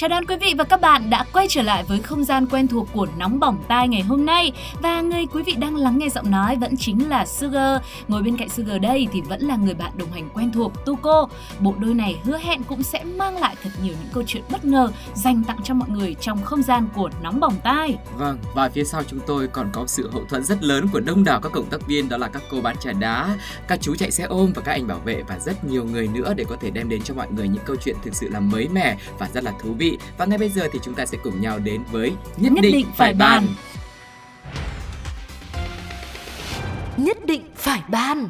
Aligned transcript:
Chào 0.00 0.08
đón 0.08 0.24
quý 0.24 0.36
vị 0.36 0.54
và 0.58 0.64
các 0.64 0.80
bạn 0.80 1.10
đã 1.10 1.24
quay 1.32 1.46
trở 1.48 1.62
lại 1.62 1.84
với 1.88 2.00
không 2.02 2.24
gian 2.24 2.46
quen 2.46 2.68
thuộc 2.68 2.88
của 2.92 3.06
Nóng 3.18 3.40
Bỏng 3.40 3.62
Tai 3.68 3.88
ngày 3.88 4.02
hôm 4.02 4.26
nay. 4.26 4.52
Và 4.82 5.00
người 5.00 5.26
quý 5.26 5.42
vị 5.42 5.54
đang 5.58 5.76
lắng 5.76 5.98
nghe 5.98 6.08
giọng 6.08 6.30
nói 6.30 6.56
vẫn 6.56 6.76
chính 6.76 7.08
là 7.08 7.26
Sugar. 7.26 7.82
Ngồi 8.08 8.22
bên 8.22 8.36
cạnh 8.36 8.48
Sugar 8.48 8.82
đây 8.82 9.06
thì 9.12 9.20
vẫn 9.20 9.40
là 9.40 9.56
người 9.56 9.74
bạn 9.74 9.92
đồng 9.96 10.12
hành 10.12 10.28
quen 10.34 10.52
thuộc 10.52 10.72
Tuko. 10.84 11.28
Bộ 11.58 11.74
đôi 11.78 11.94
này 11.94 12.18
hứa 12.24 12.38
hẹn 12.38 12.62
cũng 12.62 12.82
sẽ 12.82 13.04
mang 13.04 13.38
lại 13.38 13.56
thật 13.62 13.70
nhiều 13.82 13.94
những 14.00 14.10
câu 14.12 14.22
chuyện 14.26 14.42
bất 14.50 14.64
ngờ 14.64 14.90
dành 15.14 15.44
tặng 15.44 15.58
cho 15.64 15.74
mọi 15.74 15.88
người 15.88 16.14
trong 16.20 16.42
không 16.42 16.62
gian 16.62 16.88
của 16.94 17.10
Nóng 17.22 17.40
Bỏng 17.40 17.54
Tai. 17.64 17.96
Vâng, 18.16 18.38
và 18.54 18.68
phía 18.68 18.84
sau 18.84 19.02
chúng 19.02 19.20
tôi 19.26 19.48
còn 19.48 19.68
có 19.72 19.86
sự 19.86 20.10
hậu 20.12 20.24
thuẫn 20.24 20.44
rất 20.44 20.62
lớn 20.62 20.88
của 20.92 21.00
đông 21.00 21.24
đảo 21.24 21.40
các 21.40 21.52
cộng 21.52 21.70
tác 21.70 21.86
viên 21.86 22.08
đó 22.08 22.16
là 22.16 22.28
các 22.28 22.42
cô 22.50 22.60
bán 22.60 22.76
trà 22.76 22.92
đá, 22.92 23.38
các 23.68 23.78
chú 23.82 23.94
chạy 23.94 24.10
xe 24.10 24.24
ôm 24.24 24.52
và 24.54 24.62
các 24.62 24.72
anh 24.72 24.86
bảo 24.86 24.98
vệ 24.98 25.22
và 25.28 25.38
rất 25.38 25.64
nhiều 25.64 25.84
người 25.84 26.08
nữa 26.08 26.34
để 26.36 26.44
có 26.48 26.56
thể 26.60 26.70
đem 26.70 26.88
đến 26.88 27.02
cho 27.02 27.14
mọi 27.14 27.26
người 27.30 27.48
những 27.48 27.64
câu 27.64 27.76
chuyện 27.76 27.96
thực 28.02 28.14
sự 28.14 28.28
là 28.28 28.40
mới 28.40 28.68
mẻ 28.68 28.96
và 29.18 29.28
rất 29.34 29.44
là 29.44 29.52
thú 29.62 29.74
vị. 29.78 29.89
Và 30.18 30.24
ngay 30.26 30.38
bây 30.38 30.48
giờ 30.48 30.68
thì 30.72 30.78
chúng 30.82 30.94
ta 30.94 31.06
sẽ 31.06 31.18
cùng 31.24 31.40
nhau 31.40 31.58
đến 31.58 31.82
với 31.90 32.12
Nhất, 32.36 32.52
Nhất 32.52 32.62
định 32.62 32.86
phải 32.96 33.14
bàn. 33.14 33.46
Nhất 36.96 37.26
định 37.26 37.42
phải 37.56 37.82
ban 37.88 38.28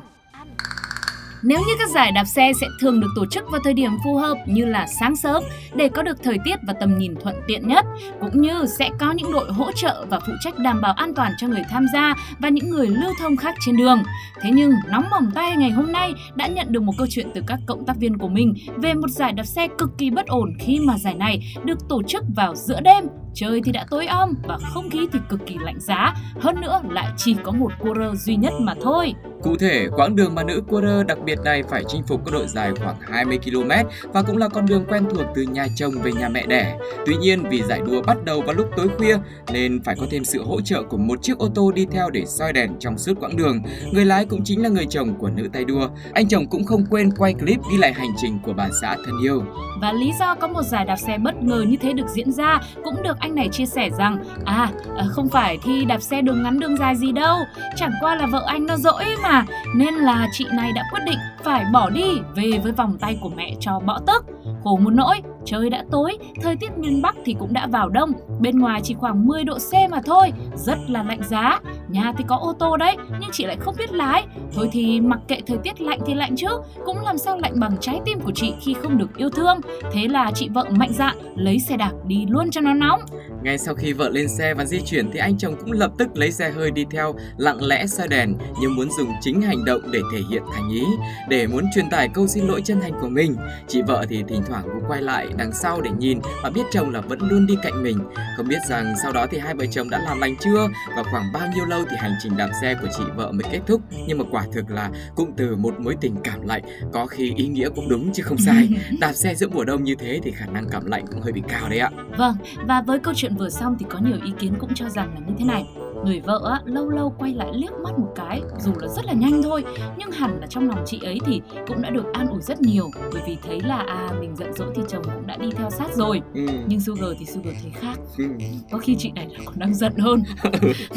nếu 1.43 1.59
như 1.59 1.73
các 1.79 1.91
giải 1.91 2.13
đạp 2.13 2.25
xe 2.25 2.53
sẽ 2.61 2.67
thường 2.81 3.01
được 3.01 3.09
tổ 3.17 3.27
chức 3.27 3.51
vào 3.51 3.61
thời 3.65 3.75
điểm 3.75 3.91
phù 4.05 4.17
hợp 4.17 4.39
như 4.47 4.65
là 4.65 4.87
sáng 5.01 5.17
sớm 5.17 5.43
để 5.75 5.89
có 5.89 6.03
được 6.03 6.23
thời 6.23 6.39
tiết 6.45 6.57
và 6.67 6.73
tầm 6.73 6.99
nhìn 6.99 7.15
thuận 7.23 7.37
tiện 7.47 7.69
nhất, 7.69 7.87
cũng 8.21 8.41
như 8.43 8.65
sẽ 8.79 8.91
có 8.99 9.13
những 9.13 9.33
đội 9.33 9.53
hỗ 9.53 9.73
trợ 9.73 10.07
và 10.11 10.21
phụ 10.21 10.33
trách 10.41 10.59
đảm 10.59 10.81
bảo 10.81 10.93
an 10.93 11.15
toàn 11.15 11.33
cho 11.39 11.49
người 11.49 11.63
tham 11.71 11.87
gia 11.93 12.15
và 12.39 12.49
những 12.49 12.71
người 12.71 12.89
lưu 12.89 13.13
thông 13.21 13.37
khác 13.37 13.55
trên 13.67 13.77
đường. 13.77 14.03
Thế 14.41 14.51
nhưng 14.53 14.73
nóng 14.89 15.05
bỏng 15.11 15.31
tay 15.35 15.57
ngày 15.57 15.71
hôm 15.71 15.93
nay 15.93 16.13
đã 16.35 16.47
nhận 16.47 16.67
được 16.71 16.83
một 16.83 16.93
câu 16.99 17.07
chuyện 17.11 17.31
từ 17.35 17.43
các 17.47 17.59
cộng 17.67 17.87
tác 17.87 17.97
viên 17.97 18.19
của 18.19 18.29
mình 18.29 18.55
về 18.77 18.95
một 18.95 19.09
giải 19.11 19.33
đạp 19.33 19.45
xe 19.45 19.69
cực 19.79 19.99
kỳ 19.99 20.11
bất 20.11 20.27
ổn 20.27 20.53
khi 20.59 20.81
mà 20.81 20.99
giải 20.99 21.15
này 21.15 21.55
được 21.65 21.79
tổ 21.89 22.03
chức 22.03 22.25
vào 22.37 22.55
giữa 22.55 22.81
đêm. 22.81 23.05
Trời 23.35 23.61
thì 23.65 23.73
đã 23.73 23.87
tối 23.91 24.07
om 24.07 24.35
và 24.43 24.59
không 24.75 24.91
khí 24.91 25.09
thì 25.13 25.19
cực 25.29 25.41
kỳ 25.47 25.57
lạnh 25.61 25.81
giá, 25.81 26.15
hơn 26.41 26.61
nữa 26.61 26.81
lại 26.91 27.07
chỉ 27.17 27.37
có 27.45 27.53
một 27.53 27.73
quarter 27.81 28.25
duy 28.27 28.37
nhất 28.37 28.53
mà 28.61 28.75
thôi. 28.83 29.15
Cụ 29.43 29.57
thể, 29.57 29.89
quãng 29.97 30.17
đường 30.17 30.35
mà 30.35 30.43
nữ 30.43 30.63
quarter 30.69 31.07
đặc 31.07 31.19
biệt 31.25 31.39
này 31.45 31.63
phải 31.63 31.85
chinh 31.89 32.03
phục 32.03 32.25
có 32.25 32.31
độ 32.33 32.47
dài 32.47 32.73
khoảng 32.85 32.97
20 33.01 33.39
km 33.45 33.71
và 34.13 34.23
cũng 34.23 34.37
là 34.37 34.49
con 34.49 34.67
đường 34.67 34.85
quen 34.89 35.05
thuộc 35.11 35.27
từ 35.35 35.43
nhà 35.43 35.67
chồng 35.77 35.93
về 36.03 36.13
nhà 36.13 36.29
mẹ 36.29 36.47
đẻ. 36.47 36.79
Tuy 37.07 37.17
nhiên, 37.17 37.43
vì 37.51 37.63
giải 37.63 37.81
đua 37.87 38.03
bắt 38.03 38.17
đầu 38.25 38.41
vào 38.41 38.55
lúc 38.55 38.69
tối 38.77 38.89
khuya 38.99 39.17
nên 39.53 39.83
phải 39.83 39.97
có 40.01 40.07
thêm 40.11 40.25
sự 40.25 40.45
hỗ 40.45 40.61
trợ 40.61 40.83
của 40.83 40.97
một 40.97 41.23
chiếc 41.23 41.39
ô 41.39 41.49
tô 41.55 41.73
đi 41.73 41.87
theo 41.91 42.11
để 42.11 42.25
soi 42.27 42.53
đèn 42.53 42.71
trong 42.79 42.99
suốt 42.99 43.21
quãng 43.21 43.37
đường. 43.37 43.63
Người 43.93 44.05
lái 44.05 44.25
cũng 44.25 44.45
chính 44.45 44.63
là 44.63 44.69
người 44.69 44.87
chồng 44.91 45.15
của 45.19 45.31
nữ 45.31 45.49
tay 45.53 45.65
đua. 45.65 45.89
Anh 46.13 46.29
chồng 46.29 46.47
cũng 46.51 46.65
không 46.65 46.87
quên 46.91 47.11
quay 47.11 47.35
clip 47.35 47.61
ghi 47.71 47.79
lại 47.79 47.93
hành 47.93 48.11
trình 48.17 48.39
của 48.43 48.53
bà 48.53 48.69
xã 48.81 48.97
thân 49.07 49.15
yêu. 49.25 49.43
Và 49.81 49.93
lý 49.93 50.13
do 50.21 50.35
có 50.35 50.49
một 50.49 50.63
giải 50.63 50.85
đạp 50.85 50.97
xe 50.97 51.19
bất 51.19 51.43
ngờ 51.43 51.65
như 51.69 51.77
thế 51.77 51.93
được 51.93 52.09
diễn 52.09 52.33
ra 52.33 52.61
cũng 52.85 53.03
được 53.03 53.20
anh 53.21 53.35
này 53.35 53.49
chia 53.53 53.67
sẻ 53.67 53.91
rằng 53.99 54.25
À, 54.45 54.69
ờ, 54.97 55.09
không 55.11 55.29
phải 55.29 55.59
thi 55.63 55.85
đạp 55.85 56.03
xe 56.03 56.23
đường 56.23 56.43
ngắn 56.43 56.61
đường 56.61 56.77
dài 56.77 56.97
gì 56.97 57.13
đâu. 57.13 57.39
Chẳng 57.77 57.93
qua 58.01 58.15
là 58.15 58.27
vợ 58.27 58.45
anh 58.47 58.67
nó 58.67 58.77
dỗi 58.77 59.05
mà 59.23 59.45
Nên 59.77 59.95
là 59.95 60.29
chị 60.33 60.47
này 60.53 60.73
đã 60.75 60.83
quyết 60.93 61.01
định 61.07 61.19
phải 61.45 61.65
bỏ 61.73 61.91
đi 61.91 62.21
về 62.35 62.51
với 62.63 62.73
vòng 62.73 62.99
tay 63.01 63.19
của 63.21 63.31
mẹ 63.37 63.55
cho 63.61 63.81
bỏ 63.81 63.99
tức. 64.07 64.25
Khổ 64.65 64.77
một 64.77 64.91
nỗi, 64.91 65.23
trời 65.45 65.71
đã 65.71 65.85
tối, 65.91 66.19
thời 66.43 66.57
tiết 66.57 66.79
miền 66.79 67.03
Bắc 67.03 67.17
thì 67.25 67.37
cũng 67.39 67.53
đã 67.53 67.67
vào 67.67 67.89
đông. 67.89 68.13
Bên 68.41 68.59
ngoài 68.59 68.81
chỉ 68.85 68.95
khoảng 68.95 69.27
10 69.27 69.45
độ 69.45 69.59
C 69.59 69.91
mà 69.91 70.01
thôi, 70.07 70.33
rất 70.57 70.79
là 70.89 71.03
lạnh 71.03 71.23
giá. 71.23 71.61
Nhà 71.89 72.13
thì 72.19 72.25
có 72.29 72.37
ô 72.37 72.53
tô 72.59 72.77
đấy, 72.77 72.97
nhưng 73.21 73.31
chị 73.33 73.47
lại 73.47 73.57
không 73.61 73.75
biết 73.79 73.93
lái. 73.93 74.27
Thôi 74.55 74.69
thì 74.73 75.01
mặc 75.01 75.21
kệ 75.29 75.41
thời 75.47 75.59
tiết 75.59 75.81
lạnh 75.81 76.01
thì 76.07 76.15
lạnh 76.15 76.37
chứ 76.37 76.49
Cũng 76.85 77.01
làm 77.05 77.19
sao 77.19 77.39
lạnh 77.39 77.61
bằng 77.61 77.77
trái 77.81 78.01
tim 78.05 78.21
của 78.21 78.33
chị 78.35 78.55
khi 78.61 78.75
không 78.83 78.99
được 78.99 79.17
yêu 79.17 79.31
thương. 79.31 79.61
Thế 79.93 80.09
là 80.09 80.31
chị 80.35 80.49
vợ 80.49 80.65
mạnh 80.71 80.93
dạn 80.93 81.17
lấy 81.37 81.59
xe 81.59 81.77
đạp 81.77 81.93
đi 82.07 82.27
luôn 82.29 82.51
cho 82.51 82.61
nó 82.61 82.75
nóng. 82.75 83.01
Ngay 83.43 83.59
sau 83.59 83.75
khi 83.75 83.93
vợ 83.93 84.09
lên 84.09 84.29
xe 84.29 84.55
và 84.55 84.65
di 84.65 84.81
chuyển 84.81 85.11
thì 85.13 85.19
anh 85.19 85.39
chồng 85.39 85.55
cũng 85.61 85.73
lập 85.73 85.91
tức 85.99 86.09
lấy 86.17 86.33
xe 86.33 86.51
hơi 86.51 86.71
đi 86.71 86.85
theo, 86.91 87.15
lặng 87.37 87.63
lẽ 87.63 87.87
soi 87.87 88.09
đèn 88.09 88.35
như 88.61 88.69
muốn 88.69 88.91
dùng 88.99 89.09
chính 89.21 89.43
hành 89.43 89.65
động 89.65 89.81
để 89.91 90.01
thể 90.13 90.19
hiện 90.31 90.43
thành 90.55 90.71
ý, 90.71 90.85
để 91.29 91.47
muốn 91.47 91.65
truyền 91.75 91.91
tải 91.91 92.09
câu 92.09 92.27
xin 92.27 92.47
lỗi 92.47 92.63
chân 92.65 92.81
thành 92.81 92.93
của 93.01 93.09
mình. 93.09 93.37
Chị 93.69 93.83
vợ 93.83 94.05
thì 94.09 94.25
thỉnh 94.29 94.43
thoảng 94.49 94.63
cũng 94.65 94.83
quay 94.89 95.03
lại 95.03 95.27
đằng 95.37 95.53
sau 95.53 95.81
để 95.81 95.91
nhìn 95.99 96.21
và 96.43 96.51
biết 96.51 96.63
chồng 96.73 96.91
là 96.91 97.01
vẫn 97.01 97.19
luôn 97.23 97.47
đi 97.47 97.55
cạnh 97.63 97.83
mình. 97.83 97.99
Không 98.37 98.49
biết 98.49 98.59
rằng 98.69 98.95
sau 99.03 99.13
đó 99.13 99.27
thì 99.31 99.39
hai 99.39 99.55
vợ 99.55 99.67
chồng 99.71 99.91
đã 99.91 99.99
làm 99.99 100.21
lành 100.21 100.37
chưa 100.41 100.69
và 100.97 101.03
khoảng 101.03 101.33
bao 101.33 101.49
nhiêu 101.55 101.65
lâu 101.65 101.85
thì 101.91 101.97
hành 101.99 102.15
trình 102.23 102.37
đạp 102.37 102.51
xe 102.61 102.75
của 102.75 102.89
chị 102.99 103.05
vợ 103.17 103.33
mới 103.33 103.45
kết 103.53 103.61
thúc. 103.67 103.81
Nhưng 104.07 104.19
mà 104.19 104.25
quả 104.31 104.45
thực 104.53 104.71
là 104.71 104.91
cũng 105.17 105.33
từ 105.37 105.57
một 105.57 105.81
mối 105.81 105.97
tình 106.01 106.17
cảm 106.25 106.47
lạnh, 106.47 106.63
có 106.93 107.07
khi 107.07 107.35
ý 107.37 107.47
nghĩa 107.47 107.69
cũng 107.69 107.89
đúng 107.89 108.13
chứ 108.13 108.23
không 108.23 108.39
sai. 108.39 108.69
Đạp 109.01 109.13
xe 109.13 109.35
giữa 109.35 109.49
mùa 109.49 109.65
đông 109.65 109.85
như 109.85 109.95
thế 109.95 110.21
thì 110.23 110.31
khả 110.31 110.47
năng 110.47 110.69
cảm 110.71 110.87
lạnh 110.87 111.05
cũng 111.11 111.21
hơi 111.21 111.33
bị 111.33 111.43
cao 111.49 111.69
đấy 111.69 111.79
ạ. 111.79 111.91
Vâng, 112.19 112.37
và 112.67 112.83
với 112.83 112.99
câu 112.99 113.15
chuyện 113.17 113.37
vừa 113.37 113.49
xong 113.49 113.77
thì 113.79 113.87
có 113.89 113.99
nhiều 113.99 114.19
ý 114.25 114.33
kiến 114.39 114.55
cũng 114.59 114.75
cho 114.75 114.89
rằng 114.89 115.15
là 115.15 115.21
như 115.27 115.35
thế 115.39 115.45
này 115.45 115.65
Người 116.05 116.21
vợ 116.21 116.41
á, 116.51 116.61
lâu 116.65 116.89
lâu 116.89 117.15
quay 117.19 117.35
lại 117.35 117.49
liếc 117.53 117.73
mắt 117.73 117.99
một 117.99 118.13
cái 118.17 118.41
Dù 118.59 118.73
là 118.81 118.89
rất 118.89 119.05
là 119.05 119.13
nhanh 119.13 119.43
thôi 119.43 119.65
Nhưng 119.97 120.11
hẳn 120.11 120.39
là 120.41 120.47
trong 120.47 120.69
lòng 120.69 120.83
chị 120.87 121.01
ấy 121.05 121.19
thì 121.27 121.41
cũng 121.69 121.83
đã 121.83 121.91
được 121.91 122.05
an 122.13 122.29
ủi 122.29 122.41
rất 122.43 122.61
nhiều 122.63 122.91
Bởi 123.13 123.23
vì 123.27 123.37
thấy 123.47 123.61
là 123.61 123.77
à 123.89 124.09
mình 124.21 124.37
giận 124.37 124.53
dỗi 124.55 124.69
thì 124.77 124.83
chồng 124.89 125.03
cũng 125.05 125.27
đã 125.27 125.37
đi 125.37 125.49
theo 125.57 125.71
sát 125.71 125.95
rồi 125.95 126.21
Ừ. 126.35 126.47
Nhưng 126.67 126.81
Sugar 126.81 127.11
thì 127.19 127.27
Sugar 127.27 127.55
thấy 127.63 127.71
khác 127.81 127.99
Ừ. 128.19 128.25
Có 128.73 128.79
khi 128.79 128.97
chị 128.99 129.13
này 129.15 129.29
còn 129.45 129.55
đang 129.59 129.75
giận 129.75 129.93
hơn 129.99 130.23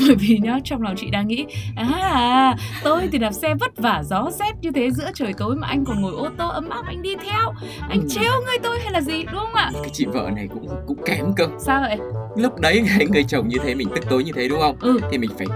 Bởi 0.08 0.16
vì 0.20 0.38
nhá 0.44 0.60
trong 0.64 0.82
lòng 0.82 0.94
chị 0.98 1.10
đang 1.12 1.28
nghĩ 1.28 1.46
À 1.76 2.56
tôi 2.84 3.08
thì 3.12 3.18
đạp 3.18 3.32
xe 3.32 3.56
vất 3.56 3.78
vả 3.78 4.04
gió 4.06 4.30
rét 4.40 4.52
như 4.62 4.72
thế 4.72 4.92
giữa 4.92 5.10
trời 5.14 5.34
tối 5.38 5.56
Mà 5.56 5.68
anh 5.68 5.86
còn 5.86 6.02
ngồi 6.02 6.14
ô 6.14 6.30
tô 6.38 6.48
ấm 6.50 6.70
áp 6.70 6.84
anh 6.86 7.02
đi 7.02 7.16
theo 7.16 7.54
Anh 7.90 8.00
Ừ. 8.02 8.08
trêu 8.10 8.32
người 8.46 8.58
tôi 8.64 8.80
hay 8.80 8.92
là 8.92 9.02
gì 9.02 9.24
đúng 9.24 9.36
không 9.42 9.54
ạ 9.54 9.72
Cái 9.74 9.90
chị 9.94 10.06
vợ 10.06 10.30
này 10.36 10.48
cũng 10.54 10.68
cũng 10.88 10.98
kém 11.06 11.34
cơ. 11.36 11.48
Sao 11.60 11.82
vậy 11.82 11.98
Lúc 12.36 12.60
đấy 12.60 12.82
người, 12.82 13.06
người 13.12 13.24
chồng 13.24 13.48
như 13.48 13.58
thế 13.64 13.76
mình 13.76 13.88
tức 13.96 14.04
tối 14.10 14.24
như 14.24 14.32
thế 14.36 14.48
đúng 14.48 14.60
không? 14.60 14.78
Ừ 14.82 15.00
thì 15.12 15.18
mình 15.18 15.30
phải 15.38 15.48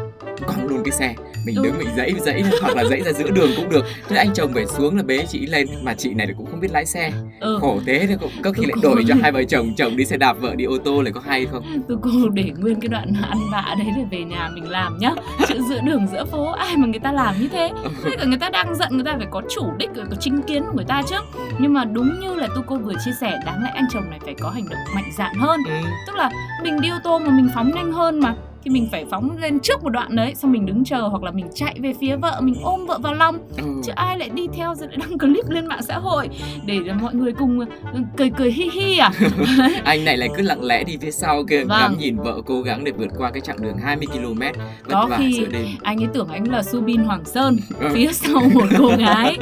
quăng 0.45 0.67
luôn 0.67 0.83
cái 0.83 0.91
xe 0.91 1.15
mình 1.47 1.55
Ừ. 1.55 1.63
đứng 1.63 1.77
mình 1.77 1.87
dãy 1.97 2.13
dãy 2.25 2.43
hoặc 2.61 2.75
là 2.75 2.83
dãy 2.85 3.01
ra 3.01 3.11
giữa 3.11 3.29
đường 3.29 3.49
cũng 3.57 3.69
được. 3.69 3.85
Thế 4.09 4.15
anh 4.17 4.33
chồng 4.33 4.51
phải 4.53 4.65
xuống 4.65 4.97
là 4.97 5.03
bế 5.03 5.25
chị 5.29 5.45
lên 5.45 5.67
mà 5.83 5.93
chị 5.93 6.13
này 6.13 6.27
cũng 6.37 6.45
không 6.51 6.59
biết 6.59 6.71
lái 6.71 6.85
xe. 6.85 7.11
Ừ. 7.39 7.57
Khổ 7.61 7.79
thế 7.85 8.05
thì 8.07 8.15
cũng 8.21 8.31
có 8.43 8.51
khi 8.51 8.65
lại 8.65 8.75
đổi 8.81 9.03
cho 9.07 9.15
hai 9.21 9.31
vợ 9.31 9.43
chồng 9.43 9.73
chồng 9.77 9.97
đi 9.97 10.05
xe 10.05 10.17
đạp 10.17 10.33
vợ 10.33 10.55
đi 10.55 10.65
ô 10.65 10.77
tô 10.77 11.01
lại 11.01 11.11
có 11.13 11.21
hay 11.25 11.45
không? 11.45 11.63
Tôi 11.87 11.97
cô 12.01 12.29
để 12.33 12.51
nguyên 12.57 12.79
cái 12.79 12.87
đoạn 12.89 13.13
ăn 13.29 13.37
vạ 13.51 13.75
đấy 13.79 13.87
để 13.97 14.03
về 14.11 14.23
nhà 14.23 14.49
mình 14.55 14.69
làm 14.69 14.97
nhá. 14.97 15.11
Chứ 15.47 15.55
giữa 15.69 15.79
đường 15.83 16.07
giữa 16.11 16.25
phố 16.25 16.51
ai 16.51 16.77
mà 16.77 16.87
người 16.87 16.99
ta 16.99 17.11
làm 17.11 17.35
như 17.41 17.47
thế? 17.47 17.71
Thế 18.03 18.11
cả 18.19 18.25
người 18.25 18.37
ta 18.39 18.49
đang 18.49 18.75
giận 18.75 18.89
người 18.91 19.05
ta 19.05 19.15
phải 19.17 19.27
có 19.31 19.41
chủ 19.55 19.71
đích 19.77 19.89
có 19.95 20.15
chính 20.19 20.41
kiến 20.41 20.63
của 20.67 20.73
người 20.75 20.85
ta 20.87 21.01
chứ. 21.09 21.15
Nhưng 21.59 21.73
mà 21.73 21.85
đúng 21.85 22.19
như 22.19 22.35
là 22.35 22.47
tu 22.55 22.61
cô 22.67 22.77
vừa 22.77 22.93
chia 23.05 23.11
sẻ 23.21 23.33
đáng 23.45 23.63
lẽ 23.63 23.71
anh 23.75 23.85
chồng 23.93 24.09
này 24.09 24.19
phải 24.25 24.35
có 24.39 24.49
hành 24.49 24.69
động 24.69 24.79
mạnh 24.95 25.11
dạn 25.17 25.35
hơn. 25.35 25.59
Ừ. 25.67 25.73
tức 26.07 26.15
là 26.15 26.29
mình 26.63 26.81
đi 26.81 26.89
ô 26.89 26.95
tô 27.03 27.19
mà 27.19 27.29
mình 27.31 27.49
phóng 27.55 27.71
nhanh 27.75 27.91
hơn 27.91 28.19
mà 28.19 28.35
thì 28.67 28.73
mình 28.73 28.87
phải 28.91 29.05
phóng 29.11 29.37
lên 29.37 29.59
trước 29.59 29.83
một 29.83 29.89
đoạn 29.89 30.15
đấy 30.15 30.35
xong 30.35 30.51
mình 30.51 30.65
đứng 30.65 30.83
chờ 30.83 31.01
hoặc 31.01 31.23
là 31.23 31.31
mình 31.31 31.47
chạy 31.55 31.75
về 31.81 31.93
phía 32.01 32.15
vợ 32.15 32.39
mình 32.43 32.55
ôm 32.63 32.85
vợ 32.85 32.99
vào 33.01 33.13
lòng 33.13 33.37
Ừ. 33.57 33.63
chứ 33.85 33.91
ai 33.95 34.17
lại 34.17 34.29
đi 34.29 34.47
theo 34.53 34.75
rồi 34.75 34.87
lại 34.87 34.97
đăng 34.97 35.17
clip 35.19 35.49
lên 35.49 35.65
mạng 35.67 35.81
xã 35.83 35.97
hội 35.97 36.29
để 36.65 36.79
mọi 37.01 37.15
người 37.15 37.33
cùng 37.33 37.59
ừ, 37.93 37.99
cười 38.17 38.29
cười 38.37 38.51
hi 38.51 38.69
hi 38.73 38.97
à 38.97 39.11
anh 39.83 40.05
này 40.05 40.17
lại 40.17 40.29
cứ 40.37 40.41
lặng 40.43 40.63
lẽ 40.63 40.83
đi 40.83 40.97
phía 41.01 41.11
sau 41.11 41.43
kia 41.49 41.63
Vâng. 41.63 41.79
ngắm 41.79 41.97
nhìn 41.99 42.17
vợ 42.17 42.41
cố 42.45 42.61
gắng 42.61 42.83
để 42.83 42.91
vượt 42.91 43.07
qua 43.17 43.31
cái 43.31 43.41
chặng 43.41 43.61
đường 43.61 43.77
20 43.77 44.07
km 44.13 44.39
vất 44.39 44.55
Có 44.89 45.07
vả 45.09 45.17
khi 45.17 45.45
đêm 45.51 45.67
anh 45.83 45.97
ấy 46.03 46.07
tưởng 46.13 46.27
anh 46.27 46.51
là 46.51 46.63
Subin 46.63 47.03
Hoàng 47.03 47.25
Sơn 47.25 47.57
Ừ. 47.79 47.87
phía 47.93 48.07
sau 48.11 48.41
một 48.53 48.65
cô 48.77 48.91
gái 48.99 49.37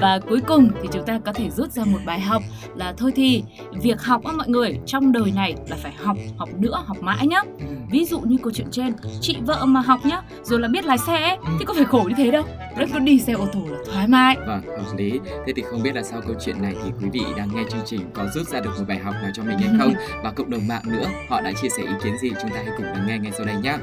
và 0.00 0.18
cuối 0.28 0.40
cùng 0.46 0.68
thì 0.82 0.88
chúng 0.92 1.06
ta 1.06 1.20
có 1.24 1.32
thể 1.32 1.50
rút 1.50 1.72
ra 1.72 1.84
một 1.84 1.98
bài 2.06 2.20
học 2.20 2.42
là 2.76 2.94
thôi 2.98 3.12
thì 3.16 3.42
việc 3.82 4.02
học 4.02 4.24
á 4.24 4.32
mọi 4.32 4.48
người 4.48 4.78
trong 4.86 5.12
đời 5.12 5.32
này 5.36 5.54
là 5.68 5.76
phải 5.82 5.92
học 6.04 6.16
học 6.36 6.48
nữa 6.58 6.82
học 6.86 6.96
mãi 7.02 7.26
nhá 7.26 7.40
Ừ. 7.58 7.64
ví 7.90 8.04
dụ 8.04 8.20
như 8.20 8.36
câu 8.42 8.52
chuyện 8.52 8.65
trên 8.70 8.92
chị 9.20 9.36
vợ 9.46 9.64
mà 9.64 9.80
học 9.80 10.00
nhá 10.04 10.22
rồi 10.42 10.60
là 10.60 10.68
biết 10.68 10.84
lái 10.84 10.98
xe 10.98 11.22
ấy, 11.22 11.36
thì 11.58 11.64
có 11.64 11.74
phải 11.74 11.84
khổ 11.84 12.04
như 12.08 12.14
thế 12.16 12.30
đâu 12.30 12.44
đấy 12.76 12.88
có 12.92 12.98
đi 12.98 13.20
xe 13.20 13.32
ô 13.32 13.46
tô 13.52 13.60
là 13.70 13.78
thoải 13.86 14.08
mái 14.08 14.36
Vâng, 14.46 14.62
hợp 14.62 14.96
lý. 14.96 15.20
Thế 15.46 15.52
thì 15.56 15.62
không 15.62 15.82
biết 15.82 15.94
là 15.94 16.02
sau 16.02 16.20
câu 16.20 16.34
chuyện 16.40 16.62
này 16.62 16.74
thì 16.84 16.90
quý 17.00 17.08
vị 17.12 17.20
đang 17.36 17.48
nghe 17.54 17.62
chương 17.70 17.80
trình 17.86 18.00
có 18.14 18.26
rút 18.34 18.48
ra 18.48 18.60
được 18.60 18.70
một 18.78 18.84
bài 18.88 18.98
học 18.98 19.14
nào 19.22 19.30
cho 19.34 19.42
mình 19.42 19.58
hay 19.58 19.70
không? 19.78 19.94
Và 20.22 20.30
cộng 20.30 20.50
đồng 20.50 20.66
mạng 20.66 20.82
nữa, 20.86 21.08
họ 21.28 21.40
đã 21.40 21.52
chia 21.62 21.68
sẻ 21.68 21.82
ý 21.82 21.92
kiến 22.04 22.18
gì? 22.18 22.30
Chúng 22.42 22.50
ta 22.50 22.56
hãy 22.56 22.74
cùng 22.76 22.86
lắng 22.86 23.06
nghe 23.06 23.18
ngay 23.18 23.32
sau 23.36 23.46
đây 23.46 23.56
nhé. 23.62 23.76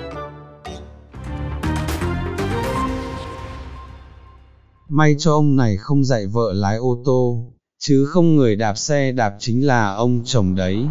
May 4.90 5.16
cho 5.18 5.32
ông 5.32 5.56
này 5.56 5.78
không 5.78 6.04
dạy 6.04 6.28
vợ 6.28 6.54
lái 6.54 6.78
ô 6.78 7.02
tô, 7.06 7.46
chứ 7.80 8.06
không 8.06 8.36
người 8.36 8.56
đạp 8.56 8.78
xe 8.78 9.12
đạp 9.12 9.34
chính 9.40 9.68
là 9.68 9.94
ông 9.94 10.22
chồng 10.26 10.56
đấy. 10.56 10.86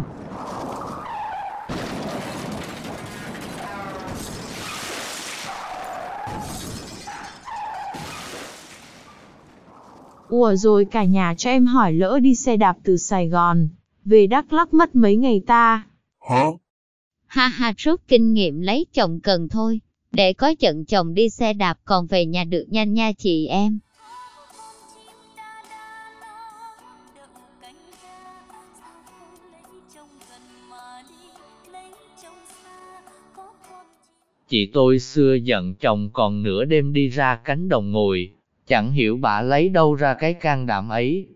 Ủa 10.33 10.55
rồi 10.55 10.85
cả 10.85 11.03
nhà 11.03 11.33
cho 11.37 11.49
em 11.49 11.65
hỏi 11.65 11.93
lỡ 11.93 12.19
đi 12.19 12.35
xe 12.35 12.57
đạp 12.57 12.77
từ 12.83 12.97
Sài 12.97 13.27
Gòn, 13.27 13.67
về 14.05 14.27
Đắk 14.27 14.53
Lắk 14.53 14.73
mất 14.73 14.95
mấy 14.95 15.15
ngày 15.15 15.41
ta? 15.47 15.87
Ha 17.27 17.47
ha 17.47 17.73
rút 17.77 18.01
kinh 18.07 18.33
nghiệm 18.33 18.61
lấy 18.61 18.85
chồng 18.93 19.19
cần 19.19 19.49
thôi, 19.49 19.81
để 20.11 20.33
có 20.33 20.55
trận 20.59 20.85
chồng 20.85 21.13
đi 21.13 21.29
xe 21.29 21.53
đạp 21.53 21.79
còn 21.85 22.07
về 22.07 22.25
nhà 22.25 22.43
được 22.43 22.65
nhanh 22.69 22.93
nha 22.93 23.11
chị 23.17 23.47
em. 23.47 23.79
Chị 34.47 34.69
tôi 34.73 34.99
xưa 34.99 35.33
giận 35.33 35.75
chồng 35.75 36.09
còn 36.13 36.43
nửa 36.43 36.65
đêm 36.65 36.93
đi 36.93 37.07
ra 37.09 37.35
cánh 37.35 37.69
đồng 37.69 37.91
ngồi, 37.91 38.33
chẳng 38.67 38.91
hiểu 38.91 39.17
bà 39.21 39.41
lấy 39.41 39.69
đâu 39.69 39.95
ra 39.95 40.13
cái 40.13 40.33
can 40.33 40.65
đảm 40.65 40.89
ấy. 40.89 41.27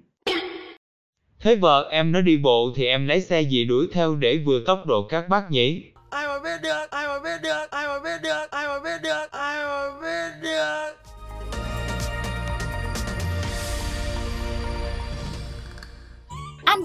Thế 1.39 1.55
vợ 1.55 1.87
em 1.91 2.11
nó 2.11 2.21
đi 2.21 2.37
bộ 2.37 2.71
thì 2.75 2.85
em 2.85 3.07
lấy 3.07 3.21
xe 3.21 3.41
gì 3.41 3.65
đuổi 3.65 3.87
theo 3.93 4.15
để 4.15 4.37
vừa 4.45 4.59
tốc 4.65 4.85
độ 4.85 5.07
các 5.09 5.29
bác 5.29 5.51
nhỉ? 5.51 5.83
ai 6.09 6.27
mà 6.27 6.39
biết 6.39 6.61
được 6.63 6.91
ai 6.91 7.07
mà 7.07 7.19
biết 7.19 7.41
được 7.43 7.71
ai 7.71 7.87
mà 7.87 7.99
biết 7.99 8.21
được 8.23 8.51
ai 8.51 8.67
mà 8.67 8.79
biết 8.79 9.01
được 9.03 9.31
ai 9.31 9.63
mà 9.65 10.01
biết 10.01 10.41
được 10.41 11.06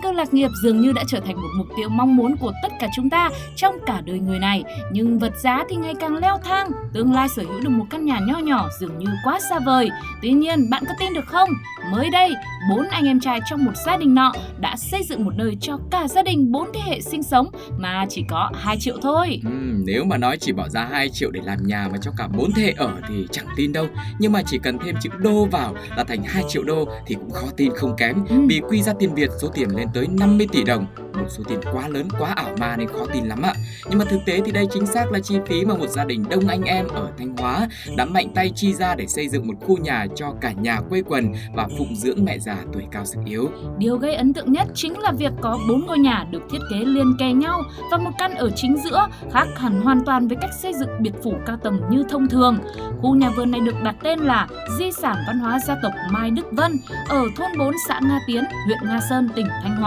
Cơm 0.03 0.15
lạc 0.15 0.35
nghiệp 0.35 0.51
dường 0.63 0.81
như 0.81 0.93
đã 0.93 1.05
trở 1.09 1.21
thành 1.21 1.37
một 1.37 1.49
mục 1.57 1.67
tiêu 1.77 1.89
mong 1.89 2.17
muốn 2.17 2.37
của 2.37 2.53
tất 2.63 2.69
cả 2.81 2.89
chúng 2.97 3.11
ta 3.11 3.31
trong 3.57 3.75
cả 3.87 4.03
đời 4.05 4.19
người 4.19 4.39
này. 4.39 4.65
Nhưng 4.93 5.19
vật 5.19 5.33
giá 5.43 5.65
thì 5.69 5.77
ngày 5.77 5.95
càng 6.01 6.17
leo 6.17 6.39
thang, 6.45 6.71
tương 6.93 7.13
lai 7.13 7.29
sở 7.29 7.43
hữu 7.43 7.61
được 7.61 7.71
một 7.71 7.85
căn 7.91 8.05
nhà 8.05 8.19
nho 8.27 8.39
nhỏ 8.39 8.69
dường 8.81 8.99
như 8.99 9.07
quá 9.25 9.41
xa 9.51 9.59
vời. 9.59 9.91
Tuy 10.23 10.33
nhiên, 10.33 10.71
bạn 10.71 10.83
có 10.87 10.95
tin 10.99 11.15
được 11.15 11.27
không? 11.27 11.51
Mới 11.93 12.11
đây, 12.11 12.35
bốn 12.71 12.89
anh 12.89 13.05
em 13.05 13.21
trai 13.21 13.41
trong 13.51 13.65
một 13.65 13.73
gia 13.87 13.97
đình 13.97 14.15
nọ 14.15 14.33
đã 14.61 14.77
xây 14.77 15.03
dựng 15.03 15.25
một 15.25 15.35
nơi 15.37 15.57
cho 15.61 15.79
cả 15.91 16.09
gia 16.09 16.23
đình 16.23 16.53
bốn 16.53 16.69
thế 16.75 16.81
hệ 16.85 17.01
sinh 17.01 17.23
sống 17.23 17.51
mà 17.79 18.07
chỉ 18.09 18.25
có 18.29 18.51
2 18.55 18.77
triệu 18.81 18.97
thôi. 19.03 19.41
Ừm, 19.45 19.85
nếu 19.87 20.05
mà 20.05 20.17
nói 20.17 20.39
chỉ 20.41 20.53
bỏ 20.53 20.69
ra 20.69 20.85
2 20.85 21.09
triệu 21.09 21.31
để 21.31 21.41
làm 21.45 21.59
nhà 21.67 21.89
mà 21.93 21.99
cho 22.03 22.11
cả 22.17 22.29
bốn 22.29 22.53
thế 22.53 22.63
hệ 22.63 22.75
ở 22.77 22.93
thì 23.09 23.27
chẳng 23.31 23.47
tin 23.57 23.73
đâu. 23.73 23.87
Nhưng 24.19 24.33
mà 24.33 24.43
chỉ 24.47 24.59
cần 24.63 24.79
thêm 24.85 24.95
chữ 25.03 25.11
đô 25.19 25.45
vào 25.45 25.75
là 25.97 26.05
thành 26.05 26.23
2 26.23 26.45
triệu 26.49 26.63
đô 26.63 26.89
thì 27.07 27.15
cũng 27.15 27.31
khó 27.31 27.47
tin 27.57 27.73
không 27.77 27.97
kém. 27.97 28.25
Ừ. 28.29 28.37
Vì 28.49 28.61
quy 28.69 28.83
ra 28.83 28.93
tiền 28.99 29.15
Việt 29.15 29.31
số 29.41 29.49
tiền 29.49 29.69
lên 29.77 29.89
tới 29.95 30.07
50 30.07 30.47
tỷ 30.53 30.65
đồng. 30.65 30.87
Một 31.15 31.29
số 31.29 31.45
tiền 31.49 31.61
quá 31.73 31.89
lớn, 31.89 32.09
quá 32.19 32.33
ảo 32.37 32.51
ma 32.59 32.77
nên 32.77 32.89
khó 32.89 33.07
tin 33.13 33.25
lắm 33.25 33.43
ạ. 33.43 33.55
Nhưng 33.91 33.99
mà 33.99 34.05
thực 34.05 34.19
tế 34.27 34.41
thì 34.45 34.53
đây 34.53 34.67
chính 34.73 34.87
xác 34.87 35.13
là 35.13 35.21
chi 35.21 35.35
phí 35.47 35.65
mà 35.65 35.75
một 35.75 35.89
gia 35.89 36.05
đình 36.05 36.25
đông 36.31 36.49
anh 36.49 36.63
em 36.63 36.89
ở 36.89 37.09
Thanh 37.19 37.37
Hóa 37.37 37.69
đã 37.97 38.05
mạnh 38.05 38.29
tay 38.35 38.53
chi 38.55 38.75
ra 38.75 38.95
để 38.95 39.07
xây 39.07 39.29
dựng 39.29 39.47
một 39.47 39.55
khu 39.61 39.79
nhà 39.79 40.07
cho 40.17 40.35
cả 40.41 40.53
nhà 40.53 40.81
quây 40.89 41.03
quần 41.03 41.33
và 41.55 41.69
phụng 41.79 41.97
dưỡng 41.97 42.25
mẹ 42.25 42.39
già 42.39 42.57
tuổi 42.73 42.83
cao 42.91 43.05
sức 43.05 43.21
yếu. 43.27 43.51
Điều 43.79 43.97
gây 43.97 44.15
ấn 44.15 44.33
tượng 44.33 44.53
nhất 44.53 44.69
chính 44.75 44.99
là 44.99 45.13
việc 45.13 45.33
có 45.41 45.59
bốn 45.69 45.87
ngôi 45.87 45.99
nhà 45.99 46.27
được 46.31 46.43
thiết 46.51 46.59
kế 46.71 46.77
liên 46.77 47.17
kề 47.19 47.33
nhau 47.33 47.63
và 47.91 47.99
một 47.99 48.11
căn 48.19 48.35
ở 48.35 48.51
chính 48.57 48.77
giữa 48.77 49.09
khác 49.33 49.47
hẳn 49.57 49.83
hoàn 49.83 50.05
toàn 50.05 50.29
với 50.29 50.37
cách 50.41 50.51
xây 50.63 50.75
dựng 50.75 50.91
biệt 51.01 51.13
phủ 51.23 51.35
cao 51.47 51.57
tầng 51.57 51.81
như 51.91 52.05
thông 52.11 52.29
thường. 52.29 52.59
Khu 53.01 53.15
nhà 53.15 53.31
vườn 53.31 53.51
này 53.51 53.61
được 53.61 53.83
đặt 53.83 53.97
tên 54.03 54.19
là 54.19 54.49
Di 54.79 54.93
sản 54.93 55.17
văn 55.27 55.39
hóa 55.39 55.59
gia 55.67 55.77
tộc 55.83 55.93
Mai 56.11 56.31
Đức 56.31 56.47
Vân 56.53 56.73
ở 57.09 57.23
thôn 57.37 57.51
4 57.59 57.75
xã 57.89 58.01
Nga 58.03 58.21
Tiến, 58.27 58.45
huyện 58.67 58.79
Nga 58.85 59.01
Sơn, 59.11 59.29
tỉnh 59.35 59.47
Thanh 59.63 59.77
Hóa. 59.77 59.82